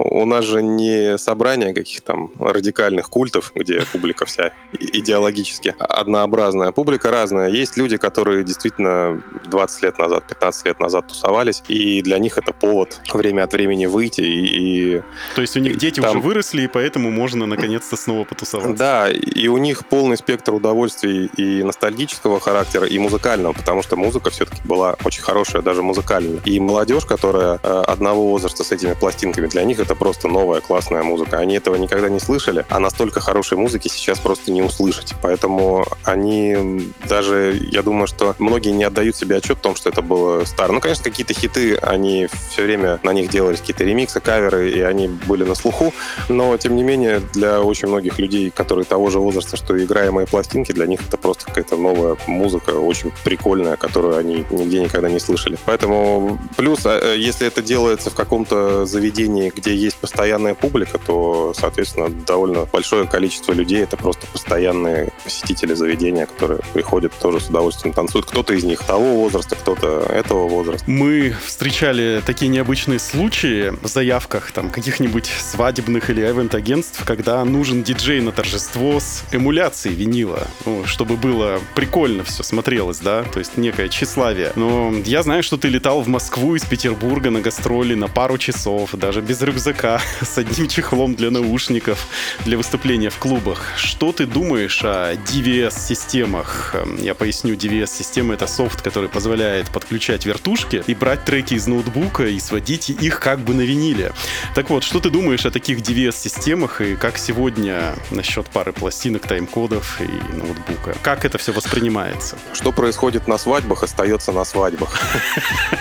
У 0.00 0.24
нас 0.24 0.44
же 0.44 0.62
не 0.62 1.18
собрание 1.18 1.74
каких-то 1.74 2.12
там 2.12 2.30
радикальных 2.38 3.10
культов, 3.10 3.50
где 3.54 3.82
публика 3.92 4.26
вся 4.26 4.52
идеологически 4.72 5.74
однообразная. 5.78 6.70
Публика 6.70 7.10
разная. 7.10 7.48
Есть 7.48 7.76
люди, 7.76 7.96
которые 7.96 8.44
действительно 8.44 9.20
20 9.46 9.82
лет 9.82 9.98
назад, 9.98 10.24
15 10.28 10.66
лет 10.66 10.78
назад 10.78 11.08
тусовались, 11.08 11.64
и 11.66 12.00
для 12.02 12.18
них 12.18 12.38
это 12.38 12.52
повод 12.52 13.00
время 13.12 13.42
от 13.42 13.52
времени 13.52 13.86
выйти 13.86 14.20
и... 14.20 14.98
и 14.98 15.02
То 15.34 15.40
есть 15.40 15.56
у 15.56 15.60
них 15.60 15.76
дети 15.78 16.00
там... 16.00 16.10
уже 16.10 16.20
выросли, 16.20 16.62
и 16.62 16.68
поэтому 16.68 17.10
можно 17.10 17.46
наконец-то 17.46 17.96
снова 17.96 18.24
потусоваться. 18.24 18.74
Да, 18.74 19.10
и 19.10 19.48
у 19.48 19.56
них 19.58 19.84
полный 19.86 20.16
спектр 20.16 20.54
удовольствий 20.54 21.28
и 21.36 21.64
ностальгического 21.64 22.38
характера, 22.38 22.86
и 22.86 22.96
музыкального, 23.00 23.52
потому 23.52 23.82
что 23.82 23.96
музыка 23.96 24.30
все-таки 24.30 24.62
была 24.64 24.96
очень 25.04 25.22
хорошая, 25.22 25.62
даже 25.62 25.82
музыкальная. 25.82 26.40
И 26.44 26.60
молодежь, 26.60 27.04
которая 27.04 27.58
э, 27.62 27.82
одного 27.88 28.28
возраста 28.28 28.62
с 28.62 28.70
этими 28.70 28.94
пластинками, 28.94 29.48
для 29.48 29.64
них 29.64 29.80
это 29.80 29.87
просто 29.94 30.28
новая 30.28 30.60
классная 30.60 31.02
музыка. 31.02 31.38
Они 31.38 31.56
этого 31.56 31.76
никогда 31.76 32.08
не 32.08 32.20
слышали, 32.20 32.64
а 32.68 32.78
настолько 32.78 33.20
хорошей 33.20 33.58
музыки 33.58 33.88
сейчас 33.88 34.18
просто 34.18 34.50
не 34.50 34.62
услышать. 34.62 35.14
Поэтому 35.22 35.86
они 36.04 36.92
даже, 37.08 37.58
я 37.70 37.82
думаю, 37.82 38.06
что 38.06 38.34
многие 38.38 38.70
не 38.70 38.84
отдают 38.84 39.16
себе 39.16 39.36
отчет 39.36 39.58
в 39.58 39.60
том, 39.60 39.76
что 39.76 39.88
это 39.88 40.02
было 40.02 40.44
старо. 40.44 40.72
Ну, 40.72 40.80
конечно, 40.80 41.04
какие-то 41.04 41.34
хиты, 41.34 41.76
они 41.76 42.28
все 42.50 42.62
время 42.62 42.98
на 43.02 43.12
них 43.12 43.30
делались 43.30 43.60
какие-то 43.60 43.84
ремиксы, 43.84 44.20
каверы, 44.20 44.70
и 44.70 44.80
они 44.80 45.08
были 45.08 45.44
на 45.44 45.54
слуху. 45.54 45.92
Но, 46.28 46.56
тем 46.56 46.76
не 46.76 46.82
менее, 46.82 47.20
для 47.32 47.60
очень 47.60 47.88
многих 47.88 48.18
людей, 48.18 48.50
которые 48.50 48.84
того 48.84 49.10
же 49.10 49.18
возраста, 49.18 49.56
что 49.56 49.82
играемые 49.82 50.26
пластинки, 50.26 50.72
для 50.72 50.86
них 50.86 51.00
это 51.06 51.16
просто 51.16 51.46
какая-то 51.46 51.76
новая 51.76 52.16
музыка, 52.26 52.70
очень 52.70 53.12
прикольная, 53.24 53.76
которую 53.76 54.16
они 54.16 54.44
нигде 54.50 54.80
никогда 54.80 55.08
не 55.08 55.20
слышали. 55.20 55.58
Поэтому 55.64 56.38
плюс, 56.56 56.80
а, 56.84 57.14
если 57.14 57.46
это 57.46 57.62
делается 57.62 58.10
в 58.10 58.14
каком-то 58.14 58.86
заведении, 58.86 59.52
где 59.54 59.74
есть 59.78 59.96
постоянная 59.96 60.54
публика, 60.54 60.98
то, 60.98 61.52
соответственно, 61.56 62.08
довольно 62.08 62.64
большое 62.64 63.06
количество 63.06 63.52
людей 63.52 63.82
это 63.82 63.96
просто 63.96 64.26
постоянные 64.26 65.12
посетители 65.24 65.74
заведения, 65.74 66.26
которые 66.26 66.60
приходят 66.74 67.12
тоже 67.18 67.40
с 67.40 67.48
удовольствием 67.48 67.94
танцуют. 67.94 68.26
Кто-то 68.26 68.54
из 68.54 68.64
них 68.64 68.82
того 68.82 69.14
возраста, 69.14 69.56
кто-то 69.56 70.06
этого 70.10 70.48
возраста. 70.48 70.84
Мы 70.90 71.34
встречали 71.44 72.22
такие 72.24 72.48
необычные 72.48 72.98
случаи 72.98 73.70
в 73.82 73.86
заявках 73.88 74.52
там 74.52 74.70
каких-нибудь 74.70 75.26
свадебных 75.26 76.10
или 76.10 76.22
эвент-агентств, 76.22 77.04
когда 77.04 77.44
нужен 77.44 77.82
диджей 77.82 78.20
на 78.20 78.32
торжество 78.32 79.00
с 79.00 79.22
эмуляцией 79.32 79.94
винила, 79.94 80.46
ну, 80.64 80.84
чтобы 80.86 81.16
было 81.16 81.60
прикольно 81.74 82.24
все 82.24 82.42
смотрелось, 82.42 82.98
да, 82.98 83.22
то 83.22 83.38
есть 83.38 83.56
некое 83.56 83.88
тщеславие. 83.88 84.52
Но 84.56 84.92
я 85.04 85.22
знаю, 85.22 85.42
что 85.42 85.56
ты 85.56 85.68
летал 85.68 86.02
в 86.02 86.08
Москву 86.08 86.54
из 86.54 86.64
Петербурга 86.64 87.30
на 87.30 87.40
гастроли 87.40 87.94
на 87.94 88.08
пару 88.08 88.38
часов, 88.38 88.90
даже 88.94 89.20
без 89.20 89.40
рюкзака 89.40 89.67
рюкзака 89.68 90.00
с 90.22 90.38
одним 90.38 90.68
чехлом 90.68 91.14
для 91.14 91.30
наушников 91.30 92.06
для 92.44 92.56
выступления 92.56 93.10
в 93.10 93.18
клубах. 93.18 93.62
Что 93.76 94.12
ты 94.12 94.26
думаешь 94.26 94.80
о 94.82 95.14
DVS-системах? 95.14 96.74
Эм, 96.74 96.96
я 96.96 97.14
поясню, 97.14 97.54
DVS-система— 97.54 98.34
это 98.34 98.46
софт, 98.46 98.82
который 98.82 99.08
позволяет 99.08 99.68
подключать 99.70 100.26
вертушки 100.26 100.82
и 100.86 100.94
брать 100.94 101.24
треки 101.24 101.54
из 101.54 101.66
ноутбука 101.66 102.26
и 102.26 102.38
сводить 102.40 102.90
их 102.90 103.20
как 103.20 103.40
бы 103.40 103.54
на 103.54 103.62
виниле. 103.62 104.12
Так 104.54 104.70
вот, 104.70 104.84
что 104.84 105.00
ты 105.00 105.10
думаешь 105.10 105.44
о 105.46 105.50
таких 105.50 105.80
DVS-системах 105.80 106.80
и 106.80 106.96
как 106.96 107.18
сегодня 107.18 107.94
насчет 108.10 108.46
пары 108.46 108.72
пластинок, 108.72 109.26
тайм-кодов 109.26 110.00
и 110.00 110.34
ноутбука? 110.34 110.96
Как 111.02 111.24
это 111.24 111.38
все 111.38 111.52
воспринимается? 111.52 112.36
Что 112.52 112.72
происходит 112.72 113.28
на 113.28 113.38
свадьбах, 113.38 113.82
остается 113.82 114.32
на 114.32 114.44
свадьбах. 114.44 114.98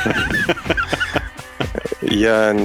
Я 2.08 2.56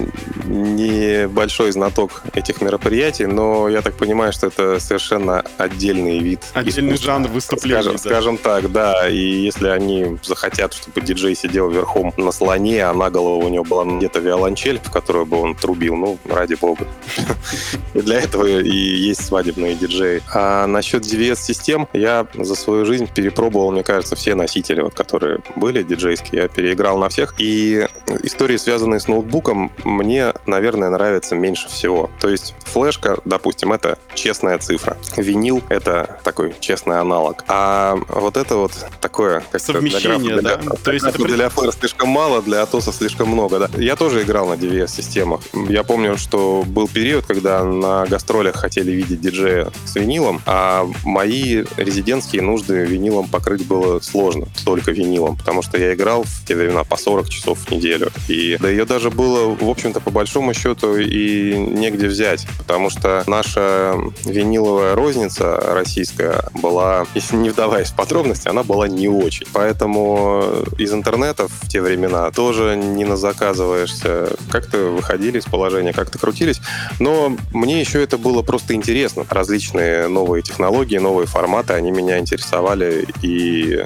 не 0.45 1.27
большой 1.27 1.73
знаток 1.73 2.23
этих 2.33 2.61
мероприятий, 2.61 3.27
но 3.27 3.69
я 3.69 3.83
так 3.83 3.95
понимаю, 3.95 4.33
что 4.33 4.47
это 4.47 4.79
совершенно 4.79 5.45
отдельный 5.59 6.21
вид. 6.21 6.41
Отдельный 6.55 6.95
искусства. 6.95 7.15
жанр 7.15 7.29
выступления. 7.29 7.83
Скажем, 7.83 7.93
да. 7.93 7.99
скажем 7.99 8.39
так, 8.39 8.73
да. 8.73 9.09
И 9.09 9.17
если 9.17 9.69
они 9.69 10.19
захотят, 10.23 10.75
чтобы 10.75 11.01
диджей 11.01 11.35
сидел 11.35 11.71
верхом 11.71 12.15
на 12.17 12.31
слоне, 12.31 12.85
а 12.85 12.93
на 12.93 13.11
голову 13.11 13.45
у 13.45 13.49
него 13.49 13.65
была 13.65 13.85
где-то 13.85 14.21
виолончель, 14.21 14.79
в 14.79 14.91
которую 14.91 15.27
бы 15.27 15.39
он 15.39 15.57
трубил, 15.57 15.97
ну, 15.97 16.19
ради 16.25 16.55
бога. 16.55 16.87
И 17.95 18.01
для 18.01 18.21
этого 18.21 18.47
и 18.47 18.71
есть 18.71 19.27
свадебные 19.27 19.75
диджеи. 19.75 20.23
А 20.33 20.67
насчет 20.67 21.03
DVS-систем, 21.03 21.89
я 21.93 22.27
за 22.35 22.55
свою 22.55 22.87
жизнь 22.87 23.07
перепробовал, 23.13 23.71
мне 23.71 23.83
кажется, 23.83 24.17
все 24.17 24.35
носители, 24.35 24.81
вот, 24.81 24.95
которые 24.95 25.41
были 25.57 25.83
диджейские. 25.83 26.43
Я 26.43 26.49
переиграл 26.49 26.97
на 26.99 27.11
всех. 27.11 27.35
И 27.37 27.87
истории, 28.23 28.57
связанные 28.57 28.99
с 28.99 29.09
ноутбуком, 29.09 29.32
ноутбуком 29.33 29.73
мне, 29.85 30.33
наверное, 30.47 30.91
нравится 30.91 31.35
меньше 31.35 31.69
всего. 31.69 32.11
То 32.21 32.29
есть 32.29 32.55
флешка, 32.65 33.19
допустим, 33.25 33.73
это 33.73 33.99
честная 34.15 34.59
цифра. 34.59 34.97
Винил— 35.17 35.63
это 35.69 36.19
такой 36.23 36.55
честный 36.61 37.01
аналог. 37.01 37.45
А 37.49 37.99
вот 38.09 38.37
это 38.37 38.57
вот 38.57 38.73
такое... 39.01 39.43
Как 39.51 39.61
Совмещение, 39.61 40.41
для, 40.41 40.57
да? 40.57 40.61
То 40.85 40.93
есть 40.93 41.07
это... 41.07 41.23
Для 41.23 41.47
FR 41.47 41.73
слишком 41.79 42.09
мало, 42.11 42.43
для 42.43 42.63
Атоса 42.63 42.93
слишком 42.93 43.29
много, 43.29 43.59
да. 43.59 43.71
Я 43.79 43.97
тоже 43.97 44.23
играл 44.23 44.49
на 44.49 44.55
DVS-системах. 44.55 45.41
Я 45.69 45.83
помню, 45.83 46.19
что 46.19 46.65
был 46.67 46.89
период, 46.89 47.25
когда 47.25 47.65
на 47.65 48.05
гастролях 48.07 48.57
хотели 48.57 48.91
видеть 48.91 49.21
диджея 49.21 49.71
с 49.87 49.95
винилом, 49.95 50.43
а 50.47 50.87
мои 51.05 51.65
резидентские 51.77 52.43
нужды 52.43 52.85
винилом 52.85 53.29
покрыть 53.29 53.67
было 53.67 54.01
сложно, 54.01 54.47
только 54.65 54.91
винилом, 54.91 55.37
потому 55.37 55.63
что 55.63 55.79
я 55.79 55.95
играл 55.95 56.25
в 56.25 56.45
те 56.47 56.55
времена 56.55 56.85
по 56.85 56.97
40 56.97 57.29
часов 57.31 57.59
в 57.61 57.71
неделю. 57.71 58.11
И 58.29 58.59
да 58.61 58.69
ее 58.69 58.85
даже 58.85 59.11
было, 59.11 59.22
в 59.23 59.69
общем-то, 59.69 60.01
по 60.01 60.11
большому 60.11 60.55
счету 60.55 60.97
и 60.97 61.57
негде 61.57 62.07
взять, 62.09 62.47
потому 62.59 62.91
что 62.91 63.25
наша 63.27 63.97
виниловая 64.25 64.95
розница 64.95 65.57
российская 65.73 66.45
была, 66.55 67.07
если 67.15 67.37
не 67.37 67.51
вдаваясь 67.51 67.89
в 67.89 67.95
подробности, 67.95 68.49
она 68.49 68.63
была 68.63 68.89
не 68.89 69.09
очень. 69.09 69.47
Поэтому 69.53 70.45
из 70.79 70.93
интернета 70.93 71.49
в 71.49 71.69
те 71.69 71.81
времена 71.81 72.31
тоже 72.31 72.77
не 72.77 73.05
назаказываешься. 73.05 74.37
Как-то 74.51 74.91
выходили 74.91 75.39
из 75.39 75.45
положения, 75.45 75.93
как-то 75.93 76.19
крутились. 76.19 76.61
Но 76.99 77.37
мне 77.53 77.81
еще 77.81 78.03
это 78.03 78.19
было 78.19 78.43
просто 78.43 78.75
интересно. 78.75 79.25
Различные 79.29 80.09
новые 80.09 80.43
технологии, 80.43 80.99
новые 80.99 81.27
форматы, 81.27 81.75
они 81.75 81.91
меня 81.91 82.19
интересовали 82.19 83.07
и 83.23 83.85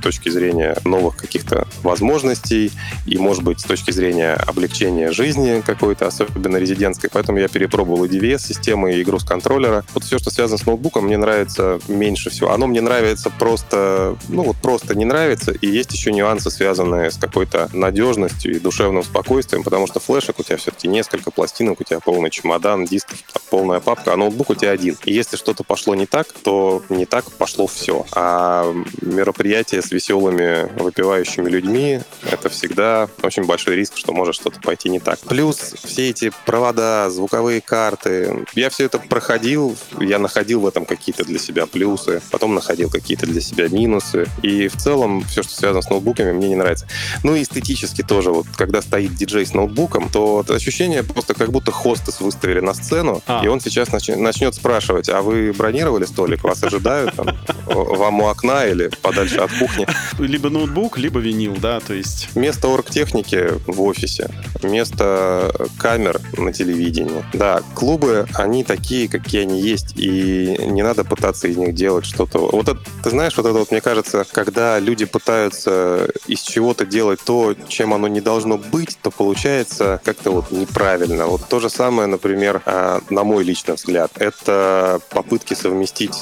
точки 0.00 0.28
зрения 0.28 0.76
новых 0.84 1.16
каких-то 1.16 1.66
возможностей, 1.82 2.72
и, 3.06 3.18
может 3.18 3.42
быть, 3.42 3.60
с 3.60 3.64
точки 3.64 3.90
зрения 3.90 4.34
облегчения 4.34 5.12
жизни 5.12 5.62
какой-то, 5.64 6.06
особенно 6.06 6.56
резидентской. 6.56 7.10
Поэтому 7.12 7.38
я 7.38 7.48
перепробовал 7.48 8.04
и 8.04 8.08
DVS-системы, 8.08 8.94
и 8.94 9.02
игру 9.02 9.18
с 9.18 9.24
контроллера. 9.24 9.84
Вот 9.94 10.04
все, 10.04 10.18
что 10.18 10.30
связано 10.30 10.58
с 10.58 10.66
ноутбуком, 10.66 11.06
мне 11.06 11.16
нравится 11.16 11.78
меньше 11.88 12.30
всего. 12.30 12.52
Оно 12.52 12.66
мне 12.66 12.80
нравится 12.80 13.30
просто, 13.30 14.16
ну 14.28 14.42
вот 14.42 14.56
просто 14.56 14.94
не 14.94 15.04
нравится, 15.04 15.52
и 15.52 15.66
есть 15.66 15.92
еще 15.92 16.12
нюансы, 16.12 16.50
связанные 16.50 17.10
с 17.10 17.16
какой-то 17.16 17.68
надежностью 17.72 18.56
и 18.56 18.58
душевным 18.58 19.02
спокойствием, 19.02 19.62
потому 19.62 19.86
что 19.86 20.00
флешек 20.00 20.38
у 20.38 20.42
тебя 20.42 20.56
все-таки 20.56 20.88
несколько 20.88 21.30
пластинок, 21.30 21.80
у 21.80 21.84
тебя 21.84 22.00
полный 22.00 22.30
чемодан, 22.30 22.84
дисков, 22.84 23.18
полная 23.50 23.80
папка, 23.80 24.12
а 24.12 24.16
ноутбук 24.16 24.50
у 24.50 24.54
тебя 24.54 24.70
один. 24.70 24.96
И 25.04 25.12
если 25.12 25.36
что-то 25.36 25.64
пошло 25.64 25.94
не 25.94 26.06
так, 26.06 26.26
то 26.42 26.82
не 26.88 27.06
так 27.06 27.30
пошло 27.32 27.66
все. 27.66 28.06
А 28.12 28.72
мероприятие 29.00 29.82
с 29.86 29.92
веселыми, 29.92 30.68
выпивающими 30.80 31.48
людьми— 31.48 32.00
это 32.30 32.48
всегда 32.48 33.08
очень 33.22 33.44
большой 33.44 33.76
риск, 33.76 33.96
что 33.96 34.12
может 34.12 34.34
что-то 34.34 34.60
пойти 34.60 34.88
не 34.88 34.98
так. 34.98 35.18
Плюс 35.20 35.74
все 35.84 36.10
эти 36.10 36.32
провода, 36.44 37.08
звуковые 37.10 37.60
карты. 37.60 38.44
Я 38.54 38.70
все 38.70 38.86
это 38.86 38.98
проходил, 38.98 39.76
я 40.00 40.18
находил 40.18 40.60
в 40.60 40.66
этом 40.66 40.84
какие-то 40.84 41.24
для 41.24 41.38
себя 41.38 41.66
плюсы, 41.66 42.20
потом 42.30 42.54
находил 42.54 42.90
какие-то 42.90 43.26
для 43.26 43.40
себя 43.40 43.68
минусы. 43.68 44.26
И 44.42 44.68
в 44.68 44.76
целом 44.76 45.22
все, 45.24 45.42
что 45.42 45.52
связано 45.52 45.82
с 45.82 45.90
ноутбуками, 45.90 46.32
мне 46.32 46.48
не 46.48 46.56
нравится. 46.56 46.88
Ну 47.22 47.36
и 47.36 47.42
эстетически 47.42 48.02
тоже. 48.02 48.32
Вот 48.32 48.46
когда 48.56 48.82
стоит 48.82 49.14
диджей 49.14 49.46
с 49.46 49.54
ноутбуком, 49.54 50.08
то 50.08 50.44
ощущение 50.48 51.04
просто 51.04 51.34
как 51.34 51.50
будто 51.50 51.70
хостес 51.70 52.20
выставили 52.20 52.60
на 52.60 52.74
сцену, 52.74 53.22
а. 53.26 53.42
и 53.44 53.48
он 53.48 53.60
сейчас 53.60 53.88
нач- 53.90 54.16
начнет 54.16 54.54
спрашивать, 54.54 55.08
а 55.08 55.22
вы 55.22 55.52
бронировали 55.52 56.04
столик? 56.04 56.42
Вас 56.42 56.62
ожидают 56.62 57.14
там, 57.14 57.28
вам 57.66 58.20
у 58.20 58.26
окна 58.26 58.64
или 58.66 58.90
подальше 59.02 59.36
от 59.36 59.52
кухни? 59.52 59.86
Либо 60.18 60.50
ноутбук, 60.50 60.98
либо 60.98 61.20
винил, 61.20 61.56
да, 61.56 61.80
то 61.80 61.94
есть... 61.94 62.34
Место 62.34 62.68
оргтехники 62.68 63.48
в 63.66 63.82
офисе, 63.82 64.30
место 64.64 65.52
камер 65.78 66.20
на 66.36 66.52
телевидении. 66.52 67.24
Да, 67.32 67.62
клубы, 67.74 68.26
они 68.34 68.64
такие, 68.64 69.08
какие 69.08 69.42
они 69.42 69.60
есть, 69.60 69.94
и 69.96 70.56
не 70.66 70.82
надо 70.82 71.04
пытаться 71.04 71.48
из 71.48 71.56
них 71.56 71.74
делать 71.74 72.04
что-то. 72.04 72.38
Вот 72.38 72.68
это, 72.68 72.78
ты 73.02 73.10
знаешь, 73.10 73.36
вот 73.36 73.46
это 73.46 73.58
вот, 73.58 73.70
мне 73.70 73.80
кажется, 73.80 74.26
когда 74.30 74.78
люди 74.78 75.04
пытаются 75.04 76.08
из 76.26 76.40
чего-то 76.40 76.86
делать 76.86 77.20
то, 77.24 77.54
чем 77.68 77.94
оно 77.94 78.08
не 78.08 78.20
должно 78.20 78.58
быть, 78.58 78.98
то 79.02 79.10
получается 79.10 80.00
как-то 80.04 80.30
вот 80.30 80.50
неправильно. 80.50 81.26
Вот 81.26 81.48
то 81.48 81.60
же 81.60 81.70
самое, 81.70 82.08
например, 82.08 82.62
а, 82.66 83.00
на 83.10 83.24
мой 83.24 83.44
личный 83.44 83.74
взгляд, 83.74 84.12
это 84.16 85.00
попытки 85.10 85.54
совместить 85.54 86.14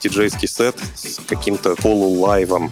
диджейский 0.00 0.48
сет 0.48 0.76
с 0.94 1.20
каким-то 1.26 1.74
полулайвом. 1.76 2.70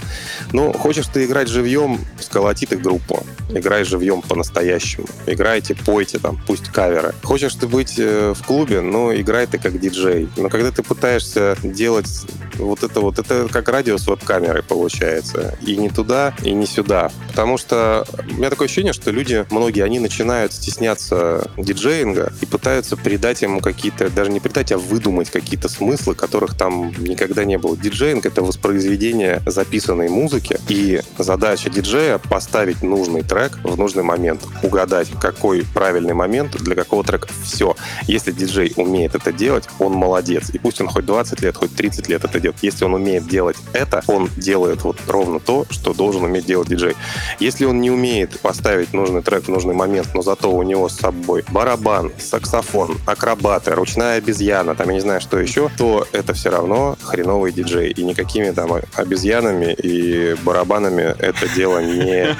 Ну, 0.52 0.72
хочешь 0.72 1.06
ты 1.06 1.24
играть 1.24 1.48
живьем, 1.48 2.00
сколоти 2.20 2.66
ты 2.66 2.76
группу. 2.76 3.24
Играй 3.50 3.84
живьем 3.84 4.22
по-настоящему. 4.22 5.03
Играйте, 5.26 5.74
пойте 5.74 6.18
там, 6.18 6.40
пусть 6.46 6.68
каверы. 6.68 7.14
Хочешь 7.22 7.54
ты 7.54 7.66
быть 7.66 7.94
э, 7.98 8.34
в 8.34 8.46
клубе, 8.46 8.80
ну, 8.80 9.14
играй 9.14 9.46
ты 9.46 9.58
как 9.58 9.78
диджей. 9.78 10.28
Но 10.36 10.48
когда 10.48 10.70
ты 10.70 10.82
пытаешься 10.82 11.56
делать 11.62 12.26
вот 12.56 12.82
это 12.82 13.00
вот, 13.00 13.18
это 13.18 13.48
как 13.50 13.68
радио 13.68 13.98
с 13.98 14.06
веб-камерой 14.06 14.62
получается. 14.62 15.56
И 15.62 15.76
не 15.76 15.88
туда, 15.88 16.34
и 16.42 16.52
не 16.52 16.66
сюда. 16.66 17.10
Потому 17.28 17.58
что 17.58 18.06
у 18.30 18.34
меня 18.34 18.50
такое 18.50 18.66
ощущение, 18.66 18.92
что 18.92 19.10
люди, 19.10 19.46
многие, 19.50 19.82
они 19.82 19.98
начинают 19.98 20.52
стесняться 20.52 21.50
диджеинга 21.56 22.32
и 22.40 22.46
пытаются 22.46 22.96
придать 22.96 23.42
ему 23.42 23.60
какие-то, 23.60 24.10
даже 24.10 24.30
не 24.30 24.40
придать, 24.40 24.72
а 24.72 24.78
выдумать 24.78 25.30
какие-то 25.30 25.68
смыслы, 25.68 26.14
которых 26.14 26.56
там 26.56 26.92
никогда 26.98 27.44
не 27.44 27.58
было. 27.58 27.76
Диджеинг— 27.76 28.26
это 28.26 28.42
воспроизведение 28.42 29.42
записанной 29.46 30.08
музыки, 30.08 30.58
и 30.68 31.02
задача 31.18 31.70
диджея— 31.70 32.18
поставить 32.30 32.82
нужный 32.82 33.22
трек 33.22 33.58
в 33.62 33.76
нужный 33.76 34.02
момент, 34.02 34.42
угадать, 34.62 34.93
какой 35.20 35.64
правильный 35.74 36.14
момент 36.14 36.56
для 36.62 36.74
какого 36.74 37.04
трека. 37.04 37.28
Все. 37.42 37.76
Если 38.06 38.32
диджей 38.32 38.72
умеет 38.76 39.14
это 39.14 39.32
делать, 39.32 39.68
он 39.78 39.92
молодец. 39.92 40.50
И 40.50 40.58
пусть 40.58 40.80
он 40.80 40.88
хоть 40.88 41.06
20 41.06 41.40
лет, 41.40 41.56
хоть 41.56 41.74
30 41.74 42.08
лет 42.08 42.24
это 42.24 42.40
делает. 42.40 42.62
Если 42.62 42.84
он 42.84 42.94
умеет 42.94 43.26
делать 43.26 43.56
это, 43.72 44.02
он 44.06 44.28
делает 44.36 44.82
вот 44.84 44.98
ровно 45.06 45.40
то, 45.40 45.66
что 45.70 45.94
должен 45.94 46.24
уметь 46.24 46.46
делать 46.46 46.68
диджей. 46.68 46.94
Если 47.40 47.64
он 47.64 47.80
не 47.80 47.90
умеет 47.90 48.38
поставить 48.40 48.92
нужный 48.92 49.22
трек 49.22 49.44
в 49.44 49.48
нужный 49.48 49.74
момент, 49.74 50.08
но 50.14 50.22
зато 50.22 50.50
у 50.50 50.62
него 50.62 50.88
с 50.88 50.96
собой 50.96 51.44
барабан, 51.48 52.12
саксофон, 52.18 52.98
акробаты, 53.06 53.74
ручная 53.74 54.18
обезьяна, 54.18 54.74
там 54.74 54.88
я 54.88 54.94
не 54.94 55.00
знаю, 55.00 55.20
что 55.20 55.38
еще, 55.38 55.70
то 55.76 56.06
это 56.12 56.34
все 56.34 56.50
равно 56.50 56.96
хреновый 57.02 57.52
диджей. 57.52 57.90
И 57.90 58.02
никакими 58.02 58.50
там 58.50 58.72
обезьянами 58.94 59.72
и 59.72 60.34
барабанами 60.42 61.14
это 61.18 61.48
дело 61.54 61.80
не, 61.80 62.36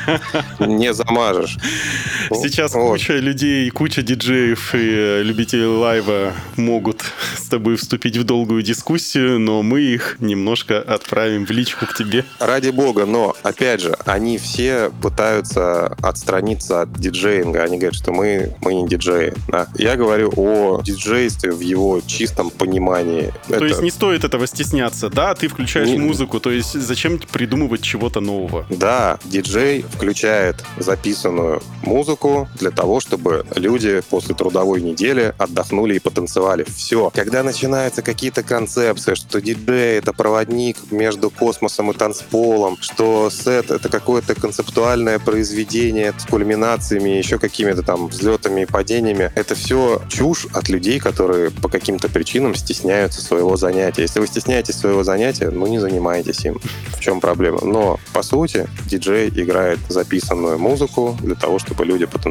не 0.61 0.93
замажешь. 0.93 1.59
Сейчас 2.45 2.75
вот. 2.75 2.91
куча 2.91 3.15
людей, 3.15 3.71
куча 3.71 4.03
диджеев 4.03 4.75
и 4.75 5.23
любителей 5.23 5.65
лайва 5.65 6.35
могут 6.57 7.03
с 7.39 7.49
тобой 7.49 7.77
вступить 7.77 8.19
в 8.19 8.25
долгую 8.25 8.63
дискуссию, 8.63 9.39
но 9.39 9.63
мы 9.63 9.81
их 9.81 10.17
немножко 10.21 10.79
отправим 10.79 11.47
в 11.47 11.51
личку 11.51 11.87
к 11.87 11.95
тебе. 11.95 12.27
Ради 12.39 12.69
бога, 12.69 13.07
но, 13.07 13.35
опять 13.43 13.81
же, 13.81 13.97
они 14.05 14.37
все 14.37 14.91
пытаются 15.01 15.87
отстраниться 16.03 16.83
от 16.83 16.93
диджеинга. 16.93 17.63
Они 17.63 17.79
говорят, 17.79 17.95
что 17.95 18.13
мы, 18.13 18.55
мы 18.61 18.75
не 18.75 18.89
диджеи. 18.89 19.33
Да? 19.49 19.69
Я 19.77 19.97
говорю 19.97 20.31
о 20.37 20.83
диджействе 20.83 21.51
в 21.51 21.61
его 21.61 22.03
чистом 22.07 22.51
понимании. 22.51 23.33
То 23.49 23.55
Это... 23.55 23.65
есть 23.65 23.81
не 23.81 23.91
стоит 23.91 24.23
этого 24.23 24.47
стесняться, 24.47 25.09
да? 25.09 25.35
Ты 25.35 25.49
включаешь 25.49 25.89
не... 25.89 25.97
музыку, 25.97 26.41
то 26.41 26.51
есть 26.51 26.79
зачем 26.79 27.19
придумывать 27.19 27.81
чего-то 27.81 28.21
нового? 28.21 28.67
Да, 28.69 29.19
диджей 29.25 29.81
включает 29.81 30.63
записанную 30.77 31.63
музыку 31.83 32.34
для 32.59 32.71
того, 32.71 33.01
чтобы 33.01 33.45
люди 33.55 34.03
после 34.11 34.35
трудовой 34.35 34.81
недели 34.81 35.35
отдохнули 35.39 35.97
и 35.97 35.99
потанцевали. 35.99 36.65
Все. 36.65 37.11
Когда 37.15 37.43
начинаются 37.43 38.03
какие-то 38.03 38.43
концепции, 38.43 39.15
что 39.15 39.41
диджей— 39.41 39.99
это 39.99 40.13
проводник 40.13 40.77
между 40.91 41.31
космосом 41.31 41.91
и 41.91 41.95
танцполом, 41.95 42.77
что 42.81 43.31
сет— 43.31 43.71
это 43.71 43.89
какое-то 43.89 44.35
концептуальное 44.35 45.19
произведение 45.19 46.13
с 46.19 46.25
кульминациями, 46.25 47.11
еще 47.11 47.39
какими-то 47.39 47.83
там 47.83 48.09
взлетами 48.09 48.63
и 48.63 48.67
падениями. 48.67 49.33
Это 49.35 49.55
все 49.55 50.03
чушь 50.09 50.47
от 50.53 50.69
людей, 50.69 50.99
которые 51.01 51.51
по 51.51 51.69
каким-то 51.69 52.09
причинам 52.09 52.55
стесняются 52.55 53.21
своего 53.21 53.57
занятия. 53.57 54.03
Если 54.03 54.21
вы 54.21 54.27
стесняетесь 54.27 54.77
своего 54.77 55.05
занятия, 55.05 55.51
ну 55.51 55.67
не 55.67 55.79
занимайтесь 55.79 56.45
им. 56.45 56.61
В 56.97 57.01
чем 57.01 57.21
проблема? 57.21 57.61
Но, 57.63 57.99
по 58.13 58.23
сути, 58.23 58.67
диджей 58.87 59.29
играет 59.29 59.79
записанную 59.89 60.59
музыку 60.59 61.17
для 61.21 61.35
того, 61.35 61.59
чтобы 61.59 61.85
люди 61.85 62.07
потанцевали. 62.07 62.24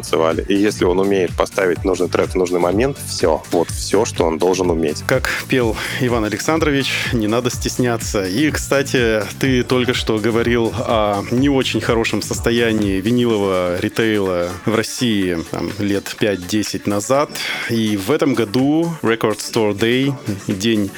И 0.48 0.56
если 0.56 0.86
он 0.86 1.00
умеет 1.00 1.36
поставить 1.36 1.84
нужный 1.84 2.10
трек 2.10 2.30
в 2.32 2.36
нужный 2.36 2.60
момент, 2.60 2.98
все. 3.08 3.42
Вот 3.52 3.70
все, 3.70 4.06
что 4.06 4.26
он 4.26 4.38
должен 4.38 4.70
уметь. 4.70 5.04
Как 5.08 5.30
пел 5.48 5.76
Иван 6.02 6.26
Александрович, 6.26 6.92
не 7.14 7.28
надо 7.28 7.50
стесняться. 7.50 8.26
И, 8.26 8.50
кстати, 8.52 9.24
ты 9.40 9.64
только 9.64 9.94
что 9.94 10.18
говорил 10.18 10.74
о 10.76 11.24
не 11.32 11.50
очень 11.50 11.82
хорошем 11.82 12.22
состоянии 12.22 13.00
винилового 13.02 13.80
ритейла 13.80 14.50
в 14.66 14.76
России 14.76 15.38
там, 15.52 15.72
лет 15.80 16.16
5-10 16.20 16.90
назад. 16.90 17.30
И 17.70 17.98
в 17.98 18.12
этом 18.12 18.34
году 18.34 18.94
Record 19.02 19.38
Store 19.38 19.78
Day, 19.78 20.14
день 20.48 20.92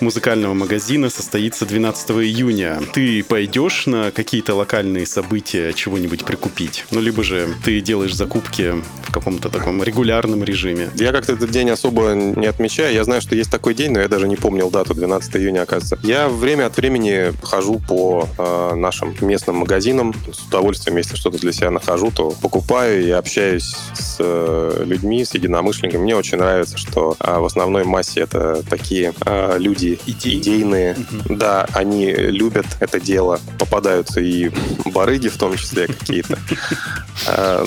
музыкального 0.00 0.54
магазина, 0.54 1.10
состоится 1.10 1.66
12 1.66 2.10
июня. 2.10 2.80
Ты 2.92 3.22
пойдешь 3.22 3.86
на 3.86 4.10
какие-то 4.10 4.54
локальные 4.54 5.06
события 5.06 5.72
чего-нибудь 5.72 6.24
прикупить? 6.24 6.84
Ну, 6.90 7.00
либо 7.00 7.22
же 7.22 7.54
ты 7.64 7.80
делаешь 7.80 8.14
закупки 8.14 8.29
в 8.38 9.12
каком-то 9.12 9.48
таком 9.48 9.82
регулярном 9.82 10.44
режиме? 10.44 10.90
Я 10.94 11.12
как-то 11.12 11.32
этот 11.32 11.50
день 11.50 11.70
особо 11.70 12.12
не 12.12 12.46
отмечаю. 12.46 12.94
Я 12.94 13.04
знаю, 13.04 13.20
что 13.20 13.34
есть 13.34 13.50
такой 13.50 13.74
день, 13.74 13.92
но 13.92 14.00
я 14.00 14.08
даже 14.08 14.28
не 14.28 14.36
помнил 14.36 14.70
дату, 14.70 14.94
12 14.94 15.36
июня, 15.36 15.62
оказывается. 15.62 15.98
Я 16.06 16.28
время 16.28 16.66
от 16.66 16.76
времени 16.76 17.32
хожу 17.42 17.80
по 17.80 18.28
э, 18.38 18.74
нашим 18.74 19.14
местным 19.20 19.56
магазинам. 19.56 20.14
С 20.32 20.46
удовольствием, 20.46 20.96
если 20.96 21.16
что-то 21.16 21.38
для 21.38 21.52
себя 21.52 21.70
нахожу, 21.70 22.10
то 22.10 22.30
покупаю 22.40 23.04
и 23.04 23.10
общаюсь 23.10 23.74
с 23.94 24.16
э, 24.20 24.84
людьми, 24.86 25.24
с 25.24 25.34
единомышленниками. 25.34 26.02
Мне 26.02 26.16
очень 26.16 26.38
нравится, 26.38 26.78
что 26.78 27.16
э, 27.18 27.38
в 27.38 27.44
основной 27.44 27.84
массе 27.84 28.20
это 28.20 28.62
такие 28.68 29.12
э, 29.24 29.56
люди 29.58 29.98
Идей. 30.06 30.38
идейные. 30.38 30.92
Угу. 30.92 31.34
Да, 31.34 31.66
они 31.72 32.12
любят 32.12 32.66
это 32.80 33.00
дело. 33.00 33.40
Попадаются 33.58 34.20
и 34.20 34.50
барыги 34.84 35.28
в 35.28 35.36
том 35.36 35.56
числе 35.56 35.86
какие-то. 35.86 36.38
Э, 37.26 37.62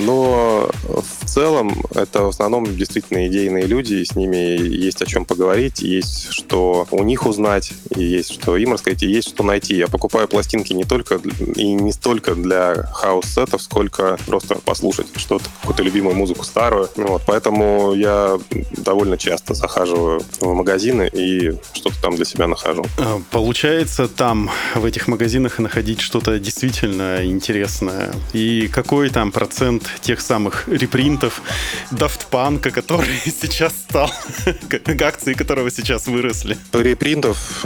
в 0.53 1.25
целом 1.25 1.83
это 1.95 2.23
в 2.23 2.29
основном 2.29 2.75
действительно 2.75 3.27
идейные 3.27 3.65
люди, 3.65 3.95
и 3.95 4.05
с 4.05 4.15
ними 4.15 4.37
есть 4.37 5.01
о 5.01 5.05
чем 5.05 5.25
поговорить, 5.25 5.81
есть 5.81 6.31
что 6.31 6.87
у 6.91 7.03
них 7.03 7.25
узнать, 7.25 7.73
и 7.95 8.03
есть 8.03 8.31
что 8.31 8.57
им 8.57 8.73
рассказать, 8.73 9.03
и 9.03 9.07
есть 9.07 9.29
что 9.29 9.43
найти. 9.43 9.75
Я 9.75 9.87
покупаю 9.87 10.27
пластинки 10.27 10.73
не 10.73 10.83
только 10.83 11.19
и 11.55 11.73
не 11.73 11.91
столько 11.91 12.35
для 12.35 12.83
хаус-сетов, 12.93 13.61
сколько 13.61 14.17
просто 14.25 14.55
послушать 14.55 15.07
что-то, 15.15 15.45
какую-то 15.61 15.83
любимую 15.83 16.15
музыку 16.15 16.43
старую. 16.43 16.89
Вот, 16.95 17.21
поэтому 17.25 17.93
я 17.93 18.39
довольно 18.77 19.17
часто 19.17 19.53
захаживаю 19.53 20.21
в 20.39 20.53
магазины 20.53 21.09
и 21.11 21.53
что-то 21.73 22.01
там 22.01 22.15
для 22.15 22.25
себя 22.25 22.47
нахожу. 22.47 22.85
А, 22.97 23.21
получается 23.31 24.07
там, 24.07 24.49
в 24.75 24.85
этих 24.85 25.07
магазинах, 25.07 25.59
находить 25.59 26.01
что-то 26.01 26.39
действительно 26.39 27.25
интересное? 27.25 28.13
И 28.33 28.67
какой 28.67 29.09
там 29.09 29.31
процент 29.31 29.83
тех 30.01 30.21
самых 30.21 30.42
репринтов 30.67 31.41
Daft 31.91 32.27
Punk, 32.31 32.71
который 32.71 33.17
сейчас 33.25 33.73
стал, 33.73 34.09
акции 35.03 35.33
которого 35.33 35.69
сейчас 35.71 36.07
выросли? 36.07 36.57
Репринтов, 36.71 37.65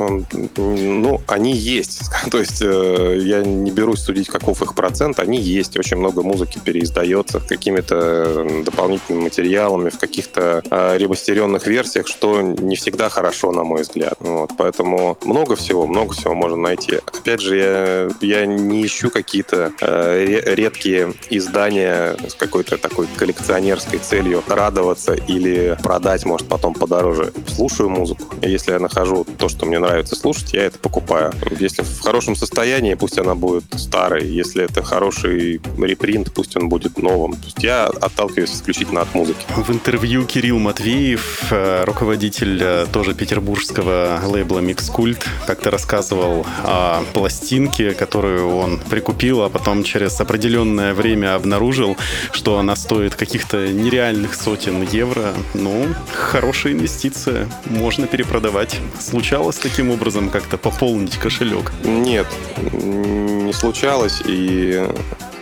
ну, 0.57 1.21
они 1.27 1.53
есть. 1.53 2.01
То 2.31 2.39
есть 2.39 2.61
э, 2.61 3.19
я 3.21 3.43
не 3.43 3.71
берусь 3.71 4.01
судить, 4.01 4.27
каков 4.27 4.61
их 4.61 4.75
процент. 4.75 5.19
Они 5.19 5.39
есть. 5.39 5.77
Очень 5.77 5.97
много 5.97 6.23
музыки 6.23 6.59
переиздается 6.63 7.39
какими-то 7.39 8.63
дополнительными 8.63 9.23
материалами, 9.23 9.89
в 9.89 9.97
каких-то 9.97 10.61
э, 10.69 10.97
ремастеренных 10.97 11.67
версиях, 11.67 12.07
что 12.07 12.41
не 12.41 12.75
всегда 12.75 13.09
хорошо, 13.09 13.51
на 13.51 13.63
мой 13.63 13.81
взгляд. 13.81 14.15
Вот, 14.19 14.51
поэтому 14.57 15.17
много 15.23 15.55
всего, 15.55 15.87
много 15.87 16.13
всего 16.13 16.33
можно 16.33 16.57
найти. 16.57 16.99
Опять 17.05 17.41
же, 17.41 17.57
я, 17.57 18.09
я 18.21 18.45
не 18.45 18.85
ищу 18.85 19.09
какие-то 19.09 19.71
э, 19.81 20.41
редкие 20.55 21.13
издания 21.29 22.17
с 22.27 22.33
какой-то 22.57 22.77
такой 22.77 23.07
коллекционерской 23.17 23.99
целью 23.99 24.43
радоваться 24.47 25.13
или 25.13 25.77
продать, 25.83 26.25
может, 26.25 26.47
потом 26.47 26.73
подороже. 26.73 27.31
Слушаю 27.47 27.89
музыку. 27.89 28.35
И 28.41 28.49
если 28.49 28.71
я 28.71 28.79
нахожу 28.79 29.25
то, 29.37 29.49
что 29.49 29.65
мне 29.65 29.79
нравится 29.79 30.15
слушать, 30.15 30.53
я 30.53 30.63
это 30.63 30.79
покупаю. 30.79 31.33
Если 31.59 31.83
в 31.83 32.01
хорошем 32.01 32.35
состоянии, 32.35 32.95
пусть 32.95 33.19
она 33.19 33.35
будет 33.35 33.65
старой. 33.75 34.25
Если 34.27 34.63
это 34.63 34.81
хороший 34.81 35.61
репринт, 35.77 36.33
пусть 36.33 36.55
он 36.57 36.69
будет 36.69 36.97
новым. 36.97 37.33
То 37.33 37.45
есть 37.45 37.63
я 37.63 37.85
отталкиваюсь 37.85 38.53
исключительно 38.53 39.01
от 39.01 39.13
музыки. 39.13 39.45
В 39.55 39.69
интервью 39.71 40.25
Кирилл 40.25 40.59
Матвеев, 40.59 41.51
э, 41.51 41.83
руководитель 41.83 42.59
э, 42.61 42.85
тоже 42.91 43.13
петербургского 43.13 44.19
лейбла 44.25 44.59
Mixcult, 44.59 45.23
как-то 45.45 45.69
рассказывал 45.69 46.45
о 46.63 47.03
пластинке, 47.13 47.91
которую 47.91 48.55
он 48.57 48.79
прикупил, 48.89 49.43
а 49.43 49.49
потом 49.49 49.83
через 49.83 50.19
определенное 50.19 50.93
время 50.93 51.35
обнаружил, 51.35 51.97
что 52.31 52.46
она 52.55 52.75
стоит 52.75 53.15
каких-то 53.15 53.67
нереальных 53.67 54.33
сотен 54.33 54.81
евро. 54.83 55.33
Ну, 55.53 55.87
хорошая 56.13 56.73
инвестиция. 56.73 57.49
Можно 57.65 58.07
перепродавать. 58.07 58.79
Случалось 58.99 59.57
таким 59.57 59.91
образом 59.91 60.29
как-то 60.29 60.57
пополнить 60.57 61.17
кошелек? 61.17 61.73
Нет, 61.83 62.27
не 62.71 63.51
случалось. 63.53 64.21
И 64.25 64.87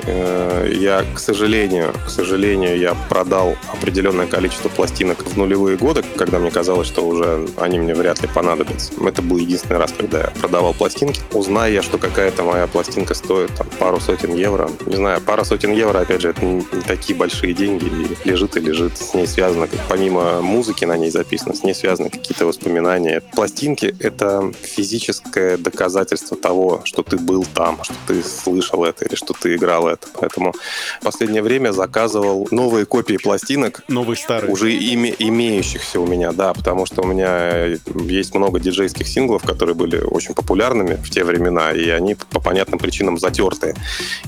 я, 0.06 1.06
к 1.14 1.20
сожалению, 1.20 1.94
к 2.06 2.10
сожалению, 2.10 2.78
я 2.78 2.96
продал 3.10 3.56
определенное 3.72 4.28
количество 4.28 4.70
пластинок 4.70 5.24
в 5.24 5.38
нулевые 5.38 5.78
годы, 5.78 6.04
когда 6.18 6.40
мне 6.40 6.52
казалось, 6.52 6.88
что 6.88 7.06
уже 7.06 7.48
они 7.58 7.80
мне 7.80 7.94
вряд 7.94 8.22
ли 8.22 8.28
понадобятся. 8.28 8.92
Это 9.04 9.22
был 9.22 9.38
единственный 9.38 9.78
раз, 9.78 9.94
когда 9.98 10.20
я 10.20 10.28
продавал 10.40 10.74
пластинки. 10.74 11.22
Узнаю 11.32 11.74
я, 11.74 11.82
что 11.82 11.98
какая-то 11.98 12.44
моя 12.44 12.68
пластинка 12.68 13.14
стоит 13.14 13.54
там, 13.56 13.68
пару 13.80 14.00
сотен 14.00 14.34
евро. 14.34 14.70
Не 14.86 14.96
знаю, 14.96 15.22
пара 15.22 15.44
сотен 15.44 15.72
евро, 15.72 16.00
опять 16.00 16.22
же, 16.22 16.30
это 16.30 16.44
не 16.44 16.62
такие 16.86 17.18
большие 17.18 17.54
деньги. 17.54 17.86
И 17.86 18.30
лежит 18.30 18.58
и 18.58 18.60
лежит. 18.60 18.98
С 18.98 19.14
ней 19.14 19.28
связано, 19.28 19.68
помимо 19.90 20.42
музыки 20.42 20.86
на 20.86 20.98
ней 20.98 21.10
записано, 21.10 21.56
с 21.56 21.64
ней 21.64 21.74
связаны 21.74 22.10
какие-то 22.10 22.46
воспоминания. 22.46 23.22
Пластинки— 23.34 23.96
это 24.00 24.52
физическое 24.62 25.58
доказательство 25.58 26.38
того, 26.38 26.82
что 26.84 27.04
ты 27.04 27.18
был 27.18 27.46
там, 27.54 27.80
что 27.84 27.96
ты 28.08 28.24
слышал 28.24 28.84
это 28.84 29.06
или 29.06 29.16
что 29.16 29.34
ты 29.34 29.56
играл 29.56 29.85
это. 29.88 30.08
Поэтому 30.20 30.54
в 31.02 31.04
последнее 31.04 31.42
время 31.42 31.72
заказывал 31.72 32.48
новые 32.52 32.86
копии 32.86 33.18
пластинок. 33.18 33.82
Новые 33.88 34.18
старые. 34.18 34.52
Уже 34.52 34.74
име, 34.74 35.14
имеющихся 35.18 36.00
у 36.00 36.08
меня, 36.08 36.32
да, 36.32 36.54
потому 36.54 36.86
что 36.86 37.02
у 37.04 37.08
меня 37.08 37.78
есть 37.96 38.34
много 38.34 38.60
диджейских 38.60 39.08
синглов, 39.08 39.44
которые 39.44 39.76
были 39.76 39.98
очень 39.98 40.34
популярными 40.34 40.96
в 40.96 41.10
те 41.10 41.24
времена, 41.24 41.72
и 41.72 41.90
они 41.90 42.16
по 42.16 42.40
понятным 42.40 42.80
причинам 42.80 43.18
затертые. 43.18 43.76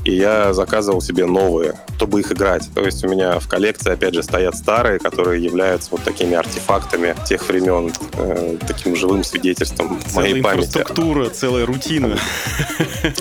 И 0.05 0.15
я 0.15 0.53
заказывал 0.53 1.01
себе 1.01 1.25
новые, 1.25 1.73
чтобы 1.97 2.19
их 2.19 2.31
играть. 2.31 2.69
То 2.73 2.83
есть 2.83 3.03
у 3.03 3.09
меня 3.09 3.39
в 3.39 3.47
коллекции, 3.47 3.91
опять 3.91 4.13
же, 4.13 4.23
стоят 4.23 4.55
старые, 4.55 4.99
которые 4.99 5.43
являются 5.43 5.89
вот 5.91 6.03
такими 6.03 6.35
артефактами 6.35 7.15
тех 7.27 7.47
времен, 7.47 7.91
э, 8.13 8.57
таким 8.67 8.95
живым 8.95 9.23
свидетельством 9.23 9.99
целая 10.05 10.29
моей 10.29 10.43
памяти. 10.43 10.67
инфраструктура, 10.67 11.29
целая 11.29 11.65
рутина. 11.65 12.17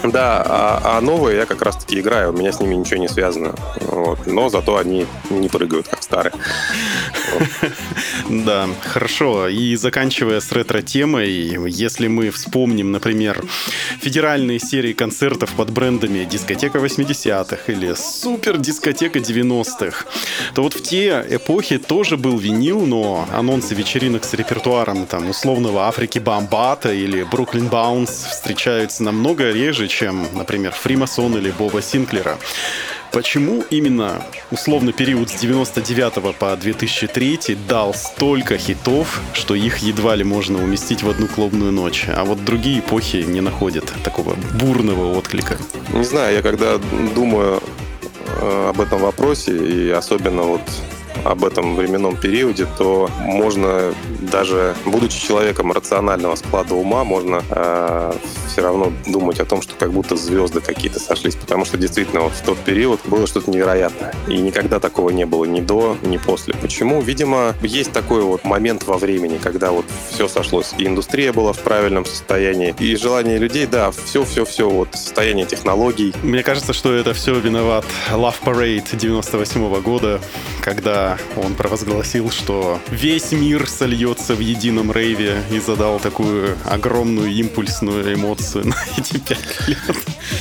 Да, 0.05 0.43
а, 0.47 0.99
а 0.99 1.01
новые 1.01 1.39
я 1.39 1.47
как 1.47 1.63
раз-таки 1.63 2.01
играю 2.01 2.26
меня 2.33 2.53
с 2.53 2.61
ними 2.61 2.75
ничего 2.75 3.01
не 3.01 3.09
связано. 3.09 3.55
Вот. 3.81 4.27
Но 4.27 4.49
зато 4.49 4.77
они 4.77 5.07
не 5.31 5.49
прыгают, 5.49 5.89
как 5.89 6.03
старые. 6.03 6.33
Да, 8.29 8.69
хорошо. 8.83 9.49
И 9.49 9.77
заканчивая 9.77 10.41
с 10.41 10.51
ретро-темой, 10.51 11.31
если 11.69 12.09
мы 12.09 12.31
вспомним, 12.31 12.91
например, 12.91 13.45
федеральные 14.01 14.59
серии 14.59 14.93
концертов 14.93 15.51
под 15.53 15.71
брендами 15.71 16.25
«Дискотека 16.25 16.79
80-х» 16.79 17.73
или 17.73 17.95
«Супер-дискотека 17.95 19.21
90-х», 19.21 20.07
то 20.55 20.63
вот 20.63 20.75
в 20.75 20.83
те 20.83 21.25
эпохи 21.31 21.79
тоже 21.79 22.17
был 22.17 22.39
винил, 22.39 22.85
но 22.85 23.29
анонсы 23.33 23.75
вечеринок 23.75 24.25
с 24.25 24.35
репертуаром 24.35 25.07
там 25.07 25.31
условного 25.31 25.87
Африки 25.87 26.19
Бомбата 26.19 26.93
или 26.93 27.23
Бруклин 27.23 27.69
Баунс 27.69 28.11
встречаются 28.11 29.03
намного 29.03 29.53
реже, 29.53 29.89
чем, 29.89 30.27
например, 30.35 30.73
Фримасон 30.73 31.37
или 31.37 31.51
Боба 31.51 31.83
Синклера. 32.17 32.39
Почему 33.13 33.65
именно 33.71 34.23
условный 34.51 34.93
период 34.93 35.31
с 35.31 35.35
99 35.35 36.37
по 36.37 36.55
2003 36.57 37.57
дал 37.69 37.95
столько 37.95 38.59
хитов, 38.59 39.21
что 39.33 39.55
их 39.55 39.79
едва 39.79 40.15
ли 40.15 40.25
можно 40.25 40.63
уместить 40.63 41.03
в 41.03 41.09
одну 41.09 41.27
клубную 41.27 41.73
ночь, 41.73 42.07
а 42.09 42.25
вот 42.25 42.45
другие 42.45 42.81
эпохи 42.81 43.25
не 43.27 43.41
находят 43.41 43.91
такого 44.05 44.37
бурного 44.61 45.17
отклика? 45.17 45.57
Не 45.95 46.05
знаю, 46.05 46.35
я 46.35 46.43
когда 46.43 46.79
думаю 47.15 47.63
э, 48.41 48.69
об 48.69 48.81
этом 48.81 49.01
вопросе, 49.01 49.57
и 49.57 49.91
особенно 49.91 50.43
вот 50.43 50.63
об 51.25 51.45
этом 51.45 51.77
временном 51.77 52.17
периоде, 52.17 52.67
то 52.79 53.11
можно 53.21 53.95
даже, 54.21 54.75
будучи 54.85 55.21
человеком 55.25 55.73
рационального 55.73 56.35
склада 56.37 56.75
ума, 56.75 57.05
можно 57.05 57.43
э, 57.51 58.13
все 58.49 58.63
равно 58.63 58.93
думать 59.07 59.39
о 59.41 59.45
том, 59.45 59.63
что 59.63 59.75
как 59.75 59.93
будто 59.93 60.17
звезды 60.17 60.61
какие-то 60.61 60.99
сошлись, 60.99 61.37
потому 61.37 61.65
что 61.65 61.77
действительно 61.77 62.23
вот 62.23 62.33
в 62.33 62.43
тот 62.43 62.59
период 62.59 63.01
было 63.05 63.27
что-то 63.27 63.51
невероятное. 63.51 64.15
И 64.29 64.39
никогда 64.39 64.81
такого 64.81 65.11
не 65.11 65.27
было 65.27 65.45
ни 65.45 65.61
до, 65.61 65.97
ни 66.03 66.17
после. 66.17 66.55
Почему? 66.55 67.01
Видимо, 67.03 67.55
есть 67.61 67.93
такой 67.93 68.23
вот 68.23 68.45
момент 68.45 68.85
во 68.85 68.97
времени, 68.97 69.39
когда 69.43 69.73
вот 69.73 69.85
все 70.11 70.27
сошлось. 70.27 70.73
И 70.79 70.87
индустрия 70.87 71.33
была 71.33 71.53
в 71.53 71.59
правильном 71.59 72.07
состоянии, 72.07 72.75
и 72.79 72.97
желание 72.97 73.39
людей, 73.39 73.67
да, 73.67 73.91
все-все-все, 73.91 74.71
вот 74.71 74.89
состояние 74.93 75.45
технологий. 75.45 76.15
Мне 76.23 76.43
кажется, 76.43 76.73
что 76.73 76.95
это 76.95 77.13
все 77.13 77.39
виноват 77.39 77.85
Love 78.11 78.37
Parade 78.45 78.97
98 78.97 79.61
-го 79.61 79.83
года, 79.83 80.21
когда 80.63 81.06
он 81.37 81.55
провозгласил, 81.55 82.31
что 82.31 82.81
весь 82.91 83.33
мир 83.33 83.69
сольется 83.69 84.35
в 84.35 84.41
едином 84.41 84.93
рейве 84.93 85.43
и 85.51 85.59
задал 85.59 85.99
такую 86.01 86.57
огромную 86.65 87.31
импульсную 87.33 88.15
эмоцию 88.15 88.69
на 88.69 88.77
эти 88.99 89.19
пять 89.19 89.69
лет. 89.69 89.79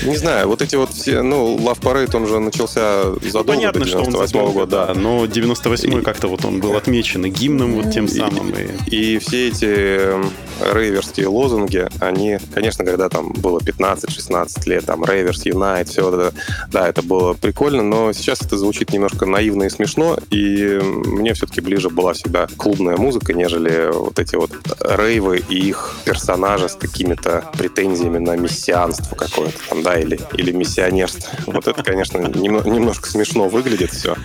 Не 0.03 0.18
знаю, 0.18 0.47
вот 0.47 0.61
эти 0.61 0.76
вот 0.76 0.91
все, 0.93 1.22
ну, 1.22 1.57
Love 1.57 1.80
Parade, 1.80 2.16
он 2.16 2.28
же 2.28 2.39
начался 2.39 3.03
задолго 3.22 3.39
ну, 3.39 3.43
понятно, 3.43 3.80
до 3.82 3.86
98 3.86 4.39
-го 4.39 4.53
года. 4.53 4.86
Да, 4.88 4.93
но 4.93 5.26
98-й 5.26 6.01
как-то 6.01 6.28
вот 6.28 6.45
он 6.45 6.59
был 6.59 6.76
отмечен 6.76 7.26
и 7.26 7.30
гимном 7.30 7.76
вот 7.76 7.91
тем 7.91 8.07
самым. 8.07 8.53
И, 8.88 9.16
и 9.16 9.20
все 9.20 9.47
эти 9.49 9.66
эм, 9.66 10.32
рейверские 10.59 11.27
лозунги, 11.27 11.87
они, 11.99 12.39
конечно, 12.53 12.85
когда 12.85 13.09
там 13.09 13.33
было 13.33 13.59
15-16 13.59 14.69
лет, 14.69 14.85
там, 14.85 15.03
Рейверс, 15.03 15.45
Юнайт, 15.45 15.89
все 15.89 16.07
это, 16.07 16.33
да, 16.71 16.87
это 16.87 17.01
было 17.01 17.33
прикольно, 17.33 17.83
но 17.83 18.13
сейчас 18.13 18.41
это 18.41 18.57
звучит 18.57 18.91
немножко 18.91 19.25
наивно 19.25 19.63
и 19.63 19.69
смешно, 19.69 20.17
и 20.29 20.79
мне 20.81 21.33
все-таки 21.33 21.61
ближе 21.61 21.89
была 21.89 22.13
всегда 22.13 22.47
клубная 22.57 22.97
музыка, 22.97 23.33
нежели 23.33 23.91
вот 23.93 24.19
эти 24.19 24.35
вот 24.35 24.51
рейвы 24.79 25.43
и 25.49 25.55
их 25.55 25.95
персонажи 26.05 26.69
с 26.69 26.75
какими-то 26.75 27.43
претензиями 27.57 28.17
на 28.17 28.35
мессианство 28.35 29.15
какое-то 29.15 29.57
там, 29.69 29.83
да, 29.83 29.99
или, 29.99 30.19
или 30.33 30.51
миссионерство. 30.51 31.29
Вот 31.47 31.67
это, 31.67 31.83
конечно, 31.83 32.17
немножко 32.19 33.09
смешно 33.09 33.47
выглядит 33.47 33.91
все, 33.91 34.15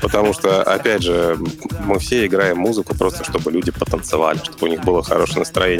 потому 0.00 0.32
что, 0.32 0.62
опять 0.62 1.02
же, 1.02 1.38
мы 1.84 1.98
все 1.98 2.26
играем 2.26 2.58
музыку 2.58 2.96
просто, 2.96 3.24
чтобы 3.24 3.50
люди 3.50 3.70
потанцевали, 3.70 4.38
чтобы 4.38 4.58
у 4.62 4.66
них 4.66 4.84
было 4.84 5.02
хорошее 5.02 5.40
настроение. 5.40 5.71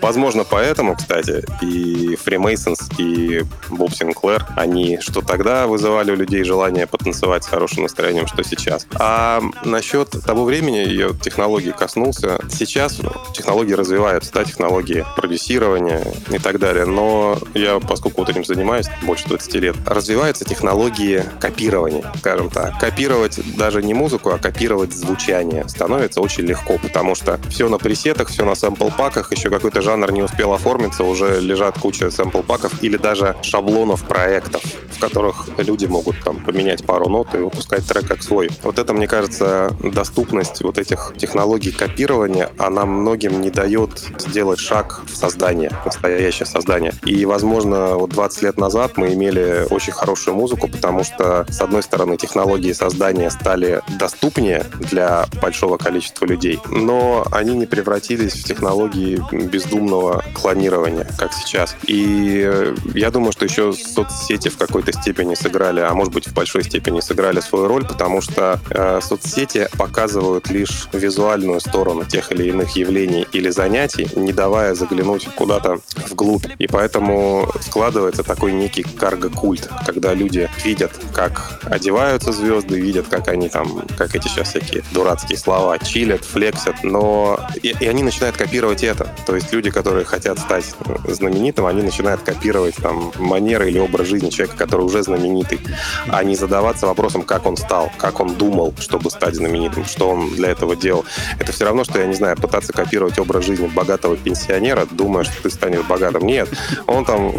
Возможно, 0.00 0.44
поэтому, 0.44 0.96
кстати, 0.96 1.44
и 1.62 2.14
Freemasons, 2.14 2.92
и 2.98 3.44
Боб 3.70 3.92
Синклер, 3.92 4.44
они 4.56 4.98
что 5.00 5.20
тогда 5.22 5.66
вызывали 5.66 6.10
у 6.10 6.16
людей 6.16 6.42
желание 6.44 6.86
потанцевать 6.86 7.44
с 7.44 7.46
хорошим 7.46 7.84
настроением, 7.84 8.26
что 8.26 8.42
сейчас. 8.42 8.86
А 8.94 9.40
насчет 9.64 10.10
того 10.24 10.44
времени 10.44 10.78
ее 10.78 11.14
технологии 11.14 11.70
коснулся. 11.70 12.40
Сейчас 12.50 12.98
технологии 13.34 13.74
развиваются, 13.74 14.32
да, 14.32 14.44
технологии 14.44 15.04
продюсирования 15.16 16.02
и 16.30 16.38
так 16.38 16.58
далее. 16.58 16.84
Но 16.84 17.38
я, 17.54 17.78
поскольку 17.78 18.22
вот 18.22 18.30
этим 18.30 18.44
занимаюсь 18.44 18.86
больше 19.02 19.28
20 19.28 19.54
лет, 19.54 19.76
развиваются 19.86 20.44
технологии 20.44 21.22
копирования, 21.40 22.12
скажем 22.18 22.50
так. 22.50 22.78
Копировать, 22.78 23.40
да, 23.56 23.68
даже 23.68 23.82
не 23.82 23.92
музыку, 23.92 24.30
а 24.30 24.38
копировать 24.38 24.94
звучание 24.94 25.68
становится 25.68 26.22
очень 26.22 26.44
легко, 26.44 26.78
потому 26.78 27.14
что 27.14 27.38
все 27.50 27.68
на 27.68 27.76
пресетах, 27.76 28.28
все 28.28 28.46
на 28.46 28.52
сэмпл-паках, 28.52 29.30
еще 29.38 29.50
какой-то 29.50 29.82
жанр 29.82 30.10
не 30.10 30.22
успел 30.22 30.52
оформиться, 30.52 31.04
уже 31.04 31.40
лежат 31.40 31.78
куча 31.78 32.06
сэмпл-паков 32.06 32.82
или 32.82 32.96
даже 32.96 33.36
шаблонов 33.42 34.02
проектов, 34.02 34.62
в 34.90 34.98
которых 35.00 35.48
люди 35.58 35.86
могут 35.86 36.20
там 36.24 36.42
поменять 36.44 36.84
пару 36.84 37.08
нот 37.08 37.32
и 37.34 37.38
выпускать 37.38 37.86
трек 37.86 38.08
как 38.08 38.22
свой. 38.24 38.50
Вот 38.64 38.80
это, 38.80 38.92
мне 38.92 39.06
кажется, 39.06 39.76
доступность 39.80 40.60
вот 40.62 40.76
этих 40.76 41.14
технологий 41.16 41.70
копирования, 41.70 42.50
она 42.58 42.84
многим 42.84 43.40
не 43.40 43.50
дает 43.50 43.90
сделать 44.18 44.58
шаг 44.58 45.02
в 45.06 45.16
создание, 45.16 45.70
настоящее 45.84 46.46
создание. 46.46 46.92
И, 47.04 47.24
возможно, 47.24 47.94
вот 47.94 48.10
20 48.10 48.42
лет 48.42 48.58
назад 48.58 48.96
мы 48.96 49.14
имели 49.14 49.66
очень 49.70 49.92
хорошую 49.92 50.34
музыку, 50.34 50.66
потому 50.66 51.04
что, 51.04 51.46
с 51.48 51.60
одной 51.60 51.84
стороны, 51.84 52.16
технологии 52.16 52.72
создания 52.72 53.30
стали 53.30 53.82
доступнее 54.00 54.66
для 54.90 55.26
большого 55.40 55.76
количества 55.76 56.24
людей, 56.24 56.58
но 56.66 57.24
они 57.30 57.56
не 57.56 57.66
превратились 57.66 58.32
в 58.32 58.44
технологии 58.44 59.22
бездумного 59.32 60.24
клонирования, 60.34 61.06
как 61.18 61.32
сейчас. 61.32 61.76
И 61.86 62.72
я 62.94 63.10
думаю, 63.10 63.32
что 63.32 63.44
еще 63.44 63.72
соцсети 63.72 64.48
в 64.48 64.56
какой-то 64.56 64.92
степени 64.92 65.34
сыграли, 65.34 65.80
а 65.80 65.92
может 65.94 66.12
быть 66.12 66.28
в 66.28 66.34
большой 66.34 66.64
степени 66.64 67.00
сыграли 67.00 67.40
свою 67.40 67.68
роль, 67.68 67.86
потому 67.86 68.20
что 68.20 68.60
э, 68.70 69.00
соцсети 69.02 69.68
показывают 69.76 70.50
лишь 70.50 70.88
визуальную 70.92 71.60
сторону 71.60 72.04
тех 72.04 72.32
или 72.32 72.48
иных 72.48 72.76
явлений 72.76 73.26
или 73.32 73.50
занятий, 73.50 74.08
не 74.16 74.32
давая 74.32 74.74
заглянуть 74.74 75.28
куда-то 75.34 75.80
вглубь. 76.08 76.46
И 76.58 76.66
поэтому 76.66 77.48
складывается 77.60 78.22
такой 78.22 78.52
некий 78.52 78.82
карго-культ, 78.82 79.68
когда 79.86 80.14
люди 80.14 80.48
видят, 80.64 80.92
как 81.12 81.60
одеваются 81.64 82.32
звезды, 82.32 82.80
видят, 82.80 83.06
как 83.08 83.28
они 83.28 83.48
там, 83.48 83.82
как 83.96 84.14
эти 84.14 84.28
сейчас 84.28 84.48
всякие 84.50 84.82
дурацкие 84.92 85.38
слова, 85.38 85.78
чилят, 85.78 86.24
флексят, 86.24 86.82
но 86.82 87.40
и, 87.62 87.74
и 87.78 87.86
они 87.86 88.02
начинают 88.02 88.36
копировать 88.36 88.84
это. 88.84 89.14
То 89.26 89.34
есть 89.34 89.52
люди, 89.52 89.70
которые 89.70 90.04
хотят 90.04 90.38
стать 90.38 90.74
знаменитым, 91.06 91.66
они 91.66 91.82
начинают 91.82 92.22
копировать 92.22 92.76
там 92.76 93.12
манеры 93.18 93.68
или 93.68 93.78
образ 93.78 94.06
жизни 94.08 94.30
человека, 94.30 94.56
который 94.56 94.82
уже 94.82 95.02
знаменитый, 95.02 95.60
а 96.08 96.22
не 96.24 96.36
задаваться 96.36 96.86
вопросом, 96.86 97.22
как 97.22 97.46
он 97.46 97.56
стал, 97.56 97.90
как 97.98 98.20
он 98.20 98.34
думал, 98.34 98.74
чтобы 98.78 99.10
стать 99.10 99.34
знаменитым, 99.34 99.84
что 99.84 100.10
он 100.10 100.30
для 100.34 100.50
этого 100.50 100.76
делал. 100.76 101.04
Это 101.38 101.52
все 101.52 101.64
равно, 101.64 101.84
что, 101.84 101.98
я 101.98 102.06
не 102.06 102.14
знаю, 102.14 102.36
пытаться 102.36 102.72
копировать 102.72 103.18
образ 103.18 103.44
жизни 103.44 103.66
богатого 103.66 104.16
пенсионера, 104.16 104.86
думая, 104.90 105.24
что 105.24 105.42
ты 105.42 105.50
станешь 105.50 105.84
богатым. 105.84 106.26
Нет, 106.26 106.48
он 106.86 107.04
там 107.04 107.32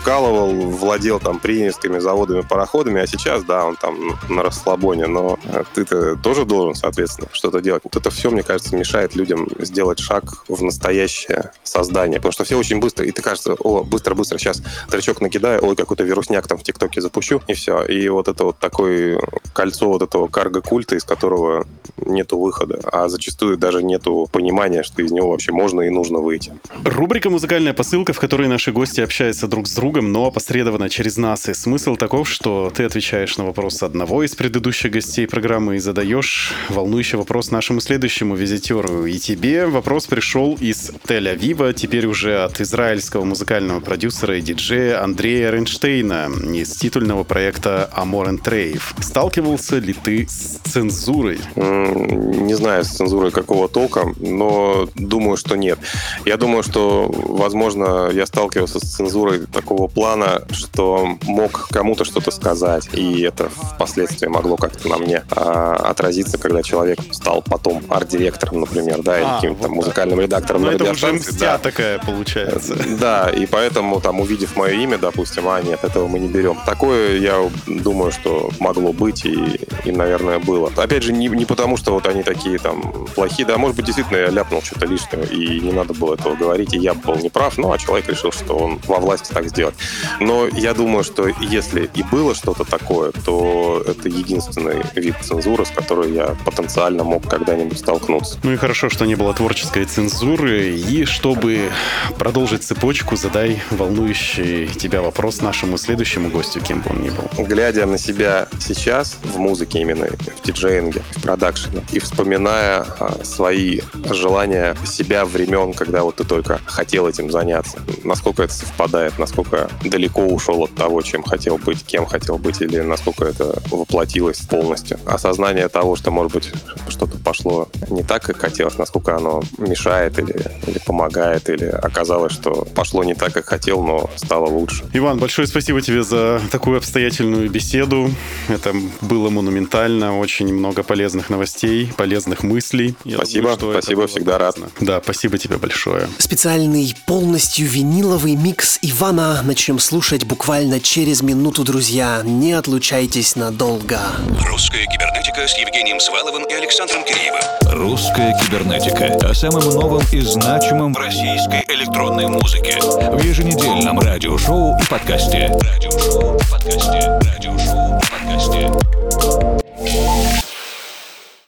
вкалывал, 0.00 0.52
владел 0.70 1.20
там 1.20 1.38
приемскими 1.38 1.98
заводами, 1.98 2.40
пароходами, 2.40 3.02
а 3.02 3.06
сейчас, 3.06 3.44
да, 3.44 3.64
он 3.64 3.76
там 3.76 4.18
на 4.28 4.42
расслабоне, 4.42 5.06
но 5.06 5.38
ты-то 5.74 6.16
тоже 6.16 6.44
должен, 6.44 6.74
соответственно, 6.74 7.28
что-то 7.32 7.60
делать. 7.60 7.82
Вот 7.84 7.96
это 7.96 8.10
все, 8.10 8.30
мне 8.30 8.42
кажется, 8.42 8.74
мешает 8.76 9.14
людям 9.14 9.48
сделать 9.58 9.98
шаг 9.98 10.24
в 10.48 10.62
настоящее 10.62 11.19
создание, 11.62 12.18
потому 12.18 12.32
что 12.32 12.44
все 12.44 12.56
очень 12.56 12.80
быстро, 12.80 13.04
и 13.04 13.10
ты 13.10 13.22
кажется, 13.22 13.54
о, 13.54 13.82
быстро-быстро, 13.84 14.38
сейчас 14.38 14.62
тречок 14.90 15.20
накидаю, 15.20 15.64
ой, 15.64 15.76
какой-то 15.76 16.04
вирусняк 16.04 16.46
там 16.46 16.58
в 16.58 16.62
ТикТоке 16.62 17.00
запущу, 17.00 17.40
и 17.48 17.54
все. 17.54 17.84
И 17.84 18.08
вот 18.08 18.28
это 18.28 18.44
вот 18.44 18.58
такое 18.58 19.20
кольцо 19.52 19.88
вот 19.88 20.02
этого 20.02 20.28
карго-культа, 20.28 20.96
из 20.96 21.04
которого 21.04 21.66
нету 21.96 22.38
выхода, 22.38 22.80
а 22.92 23.08
зачастую 23.08 23.56
даже 23.58 23.82
нету 23.82 24.28
понимания, 24.32 24.82
что 24.82 25.02
из 25.02 25.12
него 25.12 25.30
вообще 25.30 25.52
можно 25.52 25.82
и 25.82 25.90
нужно 25.90 26.18
выйти. 26.18 26.52
Рубрика 26.84 27.30
«Музыкальная 27.30 27.72
посылка», 27.72 28.12
в 28.12 28.20
которой 28.20 28.48
наши 28.48 28.72
гости 28.72 29.00
общаются 29.00 29.46
друг 29.46 29.66
с 29.68 29.74
другом, 29.74 30.12
но 30.12 30.26
опосредованно 30.26 30.88
через 30.88 31.16
нас. 31.16 31.48
И 31.48 31.54
смысл 31.54 31.96
таков, 31.96 32.28
что 32.28 32.72
ты 32.74 32.84
отвечаешь 32.84 33.36
на 33.38 33.44
вопрос 33.44 33.82
одного 33.82 34.22
из 34.22 34.34
предыдущих 34.34 34.90
гостей 34.90 35.26
программы 35.26 35.76
и 35.76 35.78
задаешь 35.78 36.52
волнующий 36.68 37.18
вопрос 37.18 37.50
нашему 37.50 37.80
следующему 37.80 38.34
визитеру. 38.34 39.06
И 39.06 39.18
тебе 39.18 39.66
вопрос 39.66 40.06
пришел 40.06 40.56
из 40.60 40.92
Тель-Авива, 41.10 41.74
теперь 41.74 42.06
уже 42.06 42.44
от 42.44 42.60
израильского 42.60 43.24
музыкального 43.24 43.80
продюсера 43.80 44.38
и 44.38 44.40
диджея 44.40 45.02
Андрея 45.02 45.50
Рейнштейна 45.50 46.30
из 46.54 46.70
титульного 46.76 47.24
проекта 47.24 47.90
Amor 47.96 48.28
and 48.28 48.40
Trave. 48.44 48.80
Сталкивался 49.02 49.78
ли 49.78 49.92
ты 49.92 50.28
с 50.28 50.60
цензурой? 50.70 51.40
Не 51.56 52.54
знаю, 52.54 52.84
с 52.84 52.90
цензурой 52.90 53.32
какого 53.32 53.68
толка, 53.68 54.14
но 54.20 54.88
думаю, 54.94 55.36
что 55.36 55.56
нет. 55.56 55.80
Я 56.24 56.36
думаю, 56.36 56.62
что, 56.62 57.10
возможно, 57.10 58.10
я 58.12 58.24
сталкивался 58.24 58.78
с 58.78 58.84
цензурой 58.84 59.46
такого 59.46 59.88
плана, 59.88 60.42
что 60.52 61.18
мог 61.22 61.66
кому-то 61.72 62.04
что-то 62.04 62.30
сказать, 62.30 62.88
и 62.92 63.22
это 63.22 63.48
впоследствии 63.48 64.28
могло 64.28 64.56
как-то 64.56 64.88
на 64.88 64.98
мне 64.98 65.24
а, 65.32 65.74
отразиться, 65.74 66.38
когда 66.38 66.62
человек 66.62 67.00
стал 67.10 67.42
потом 67.42 67.82
арт-директором, 67.88 68.60
например, 68.60 69.02
да, 69.02 69.18
или 69.18 69.26
а, 69.26 69.34
каким-то 69.34 69.62
вот 69.62 69.70
музыкальным 69.74 70.20
редактором 70.20 70.62
на 70.62 70.70
уже 71.02 71.12
мстя 71.12 71.52
да. 71.52 71.58
такая 71.58 71.98
получается. 71.98 72.76
Да, 72.98 73.30
и 73.30 73.46
поэтому, 73.46 74.00
там, 74.00 74.20
увидев 74.20 74.56
мое 74.56 74.72
имя, 74.72 74.98
допустим, 74.98 75.48
а 75.48 75.60
нет, 75.60 75.84
этого 75.84 76.06
мы 76.08 76.18
не 76.18 76.28
берем. 76.28 76.58
Такое, 76.66 77.18
я 77.18 77.50
думаю, 77.66 78.12
что 78.12 78.50
могло 78.58 78.92
быть 78.92 79.24
и, 79.24 79.60
и 79.84 79.92
наверное, 79.92 80.38
было. 80.38 80.72
Опять 80.76 81.02
же, 81.02 81.12
не, 81.12 81.28
не 81.28 81.44
потому, 81.44 81.76
что 81.76 81.92
вот 81.92 82.06
они 82.06 82.22
такие 82.22 82.58
там 82.58 83.06
плохие, 83.14 83.46
да, 83.46 83.58
может 83.58 83.76
быть, 83.76 83.86
действительно 83.86 84.18
я 84.18 84.28
ляпнул 84.28 84.62
что-то 84.62 84.86
лишнее, 84.86 85.26
и 85.26 85.60
не 85.60 85.72
надо 85.72 85.94
было 85.94 86.14
этого 86.14 86.34
говорить, 86.34 86.74
и 86.74 86.78
я 86.78 86.94
был 86.94 87.16
неправ, 87.16 87.58
ну, 87.58 87.72
а 87.72 87.78
человек 87.78 88.08
решил, 88.08 88.32
что 88.32 88.56
он 88.56 88.80
во 88.86 88.98
власти 88.98 89.32
так 89.32 89.48
сделать. 89.48 89.74
Но 90.20 90.46
я 90.48 90.74
думаю, 90.74 91.04
что 91.04 91.28
если 91.40 91.90
и 91.94 92.02
было 92.02 92.34
что-то 92.34 92.64
такое, 92.64 93.12
то 93.24 93.82
это 93.86 94.08
единственный 94.08 94.82
вид 94.94 95.16
цензуры, 95.22 95.64
с 95.64 95.70
которой 95.70 96.12
я 96.12 96.36
потенциально 96.44 97.04
мог 97.04 97.28
когда-нибудь 97.28 97.78
столкнуться. 97.78 98.38
Ну 98.42 98.52
и 98.52 98.56
хорошо, 98.56 98.90
что 98.90 99.04
не 99.04 99.14
было 99.14 99.34
творческой 99.34 99.84
цензуры. 99.84 100.70
И 100.90 101.04
чтобы 101.04 101.70
продолжить 102.18 102.64
цепочку, 102.64 103.14
задай 103.14 103.62
волнующий 103.70 104.66
тебя 104.66 105.02
вопрос 105.02 105.40
нашему 105.40 105.78
следующему 105.78 106.30
гостю, 106.30 106.60
кем 106.60 106.80
бы 106.80 106.90
он 106.90 107.02
ни 107.02 107.10
был. 107.10 107.30
Глядя 107.38 107.86
на 107.86 107.96
себя 107.96 108.48
сейчас 108.58 109.16
в 109.22 109.38
музыке 109.38 109.82
именно, 109.82 110.06
в 110.06 110.42
диджеинге, 110.44 111.04
в 111.12 111.22
продакшене, 111.22 111.84
и 111.92 112.00
вспоминая 112.00 112.84
а, 112.98 113.20
свои 113.22 113.82
желания 114.10 114.76
себя 114.84 115.24
времен, 115.24 115.74
когда 115.74 116.02
вот 116.02 116.16
ты 116.16 116.24
только 116.24 116.60
хотел 116.64 117.06
этим 117.06 117.30
заняться, 117.30 117.78
насколько 118.02 118.42
это 118.42 118.52
совпадает, 118.52 119.16
насколько 119.16 119.70
далеко 119.84 120.26
ушел 120.26 120.64
от 120.64 120.74
того, 120.74 121.02
чем 121.02 121.22
хотел 121.22 121.56
быть, 121.56 121.86
кем 121.86 122.04
хотел 122.04 122.36
быть, 122.36 122.62
или 122.62 122.80
насколько 122.80 123.26
это 123.26 123.62
воплотилось 123.70 124.40
полностью. 124.40 124.98
Осознание 125.06 125.68
того, 125.68 125.94
что, 125.94 126.10
может 126.10 126.32
быть, 126.32 126.50
что-то 126.88 127.16
пошло 127.18 127.68
не 127.90 128.02
так, 128.02 128.24
как 128.24 128.38
хотелось, 128.38 128.76
насколько 128.76 129.14
оно 129.14 129.44
мешает 129.56 130.18
или, 130.18 130.34
или 130.70 130.78
помогает, 130.78 131.48
или 131.48 131.64
оказалось, 131.66 132.32
что 132.32 132.66
пошло 132.74 133.04
не 133.04 133.14
так, 133.14 133.32
как 133.32 133.46
хотел, 133.46 133.82
но 133.82 134.10
стало 134.16 134.46
лучше. 134.46 134.84
Иван, 134.92 135.18
большое 135.18 135.46
спасибо 135.46 135.80
тебе 135.82 136.02
за 136.02 136.40
такую 136.50 136.78
обстоятельную 136.78 137.50
беседу. 137.50 138.10
Это 138.48 138.74
было 139.00 139.30
монументально, 139.30 140.18
очень 140.18 140.52
много 140.52 140.82
полезных 140.82 141.30
новостей, 141.30 141.92
полезных 141.96 142.42
мыслей. 142.42 142.94
Я 143.04 143.16
спасибо, 143.16 143.56
думаю, 143.56 143.80
спасибо, 143.80 144.06
всегда 144.06 144.38
полезно. 144.38 144.64
рад. 144.64 144.72
Да, 144.80 145.00
спасибо 145.02 145.38
тебе 145.38 145.56
большое. 145.56 146.08
Специальный 146.18 146.94
полностью 147.06 147.66
виниловый 147.66 148.36
микс 148.36 148.78
Ивана 148.82 149.42
начнем 149.42 149.78
слушать 149.78 150.24
буквально 150.24 150.80
через 150.80 151.22
минуту, 151.22 151.64
друзья. 151.64 152.22
Не 152.24 152.52
отлучайтесь 152.52 153.36
надолго. 153.36 153.98
Русская 154.46 154.86
кибернетика 154.86 155.46
с 155.46 155.58
Евгением 155.58 156.00
Сваловым 156.00 156.44
и 156.44 156.52
Александром 156.52 157.04
Киреевым. 157.04 157.40
Русская 157.72 158.38
кибернетика 158.40 159.28
о 159.28 159.34
самом 159.34 159.64
новом 159.70 160.02
и 160.12 160.20
значимом 160.60 160.92
в 160.92 160.98
российской 160.98 161.64
электронной 161.68 162.26
музыке. 162.26 162.78
В 162.80 163.24
еженедельном 163.24 163.98
радиошоу 163.98 164.78
и 164.78 164.84
подкасте. 164.90 165.50
Радиошоу 165.62 166.36
и 166.36 166.40
подкасте. 166.50 167.18
Радиошоу 167.32 167.98
и 167.98 168.02
подкасте. 168.10 168.70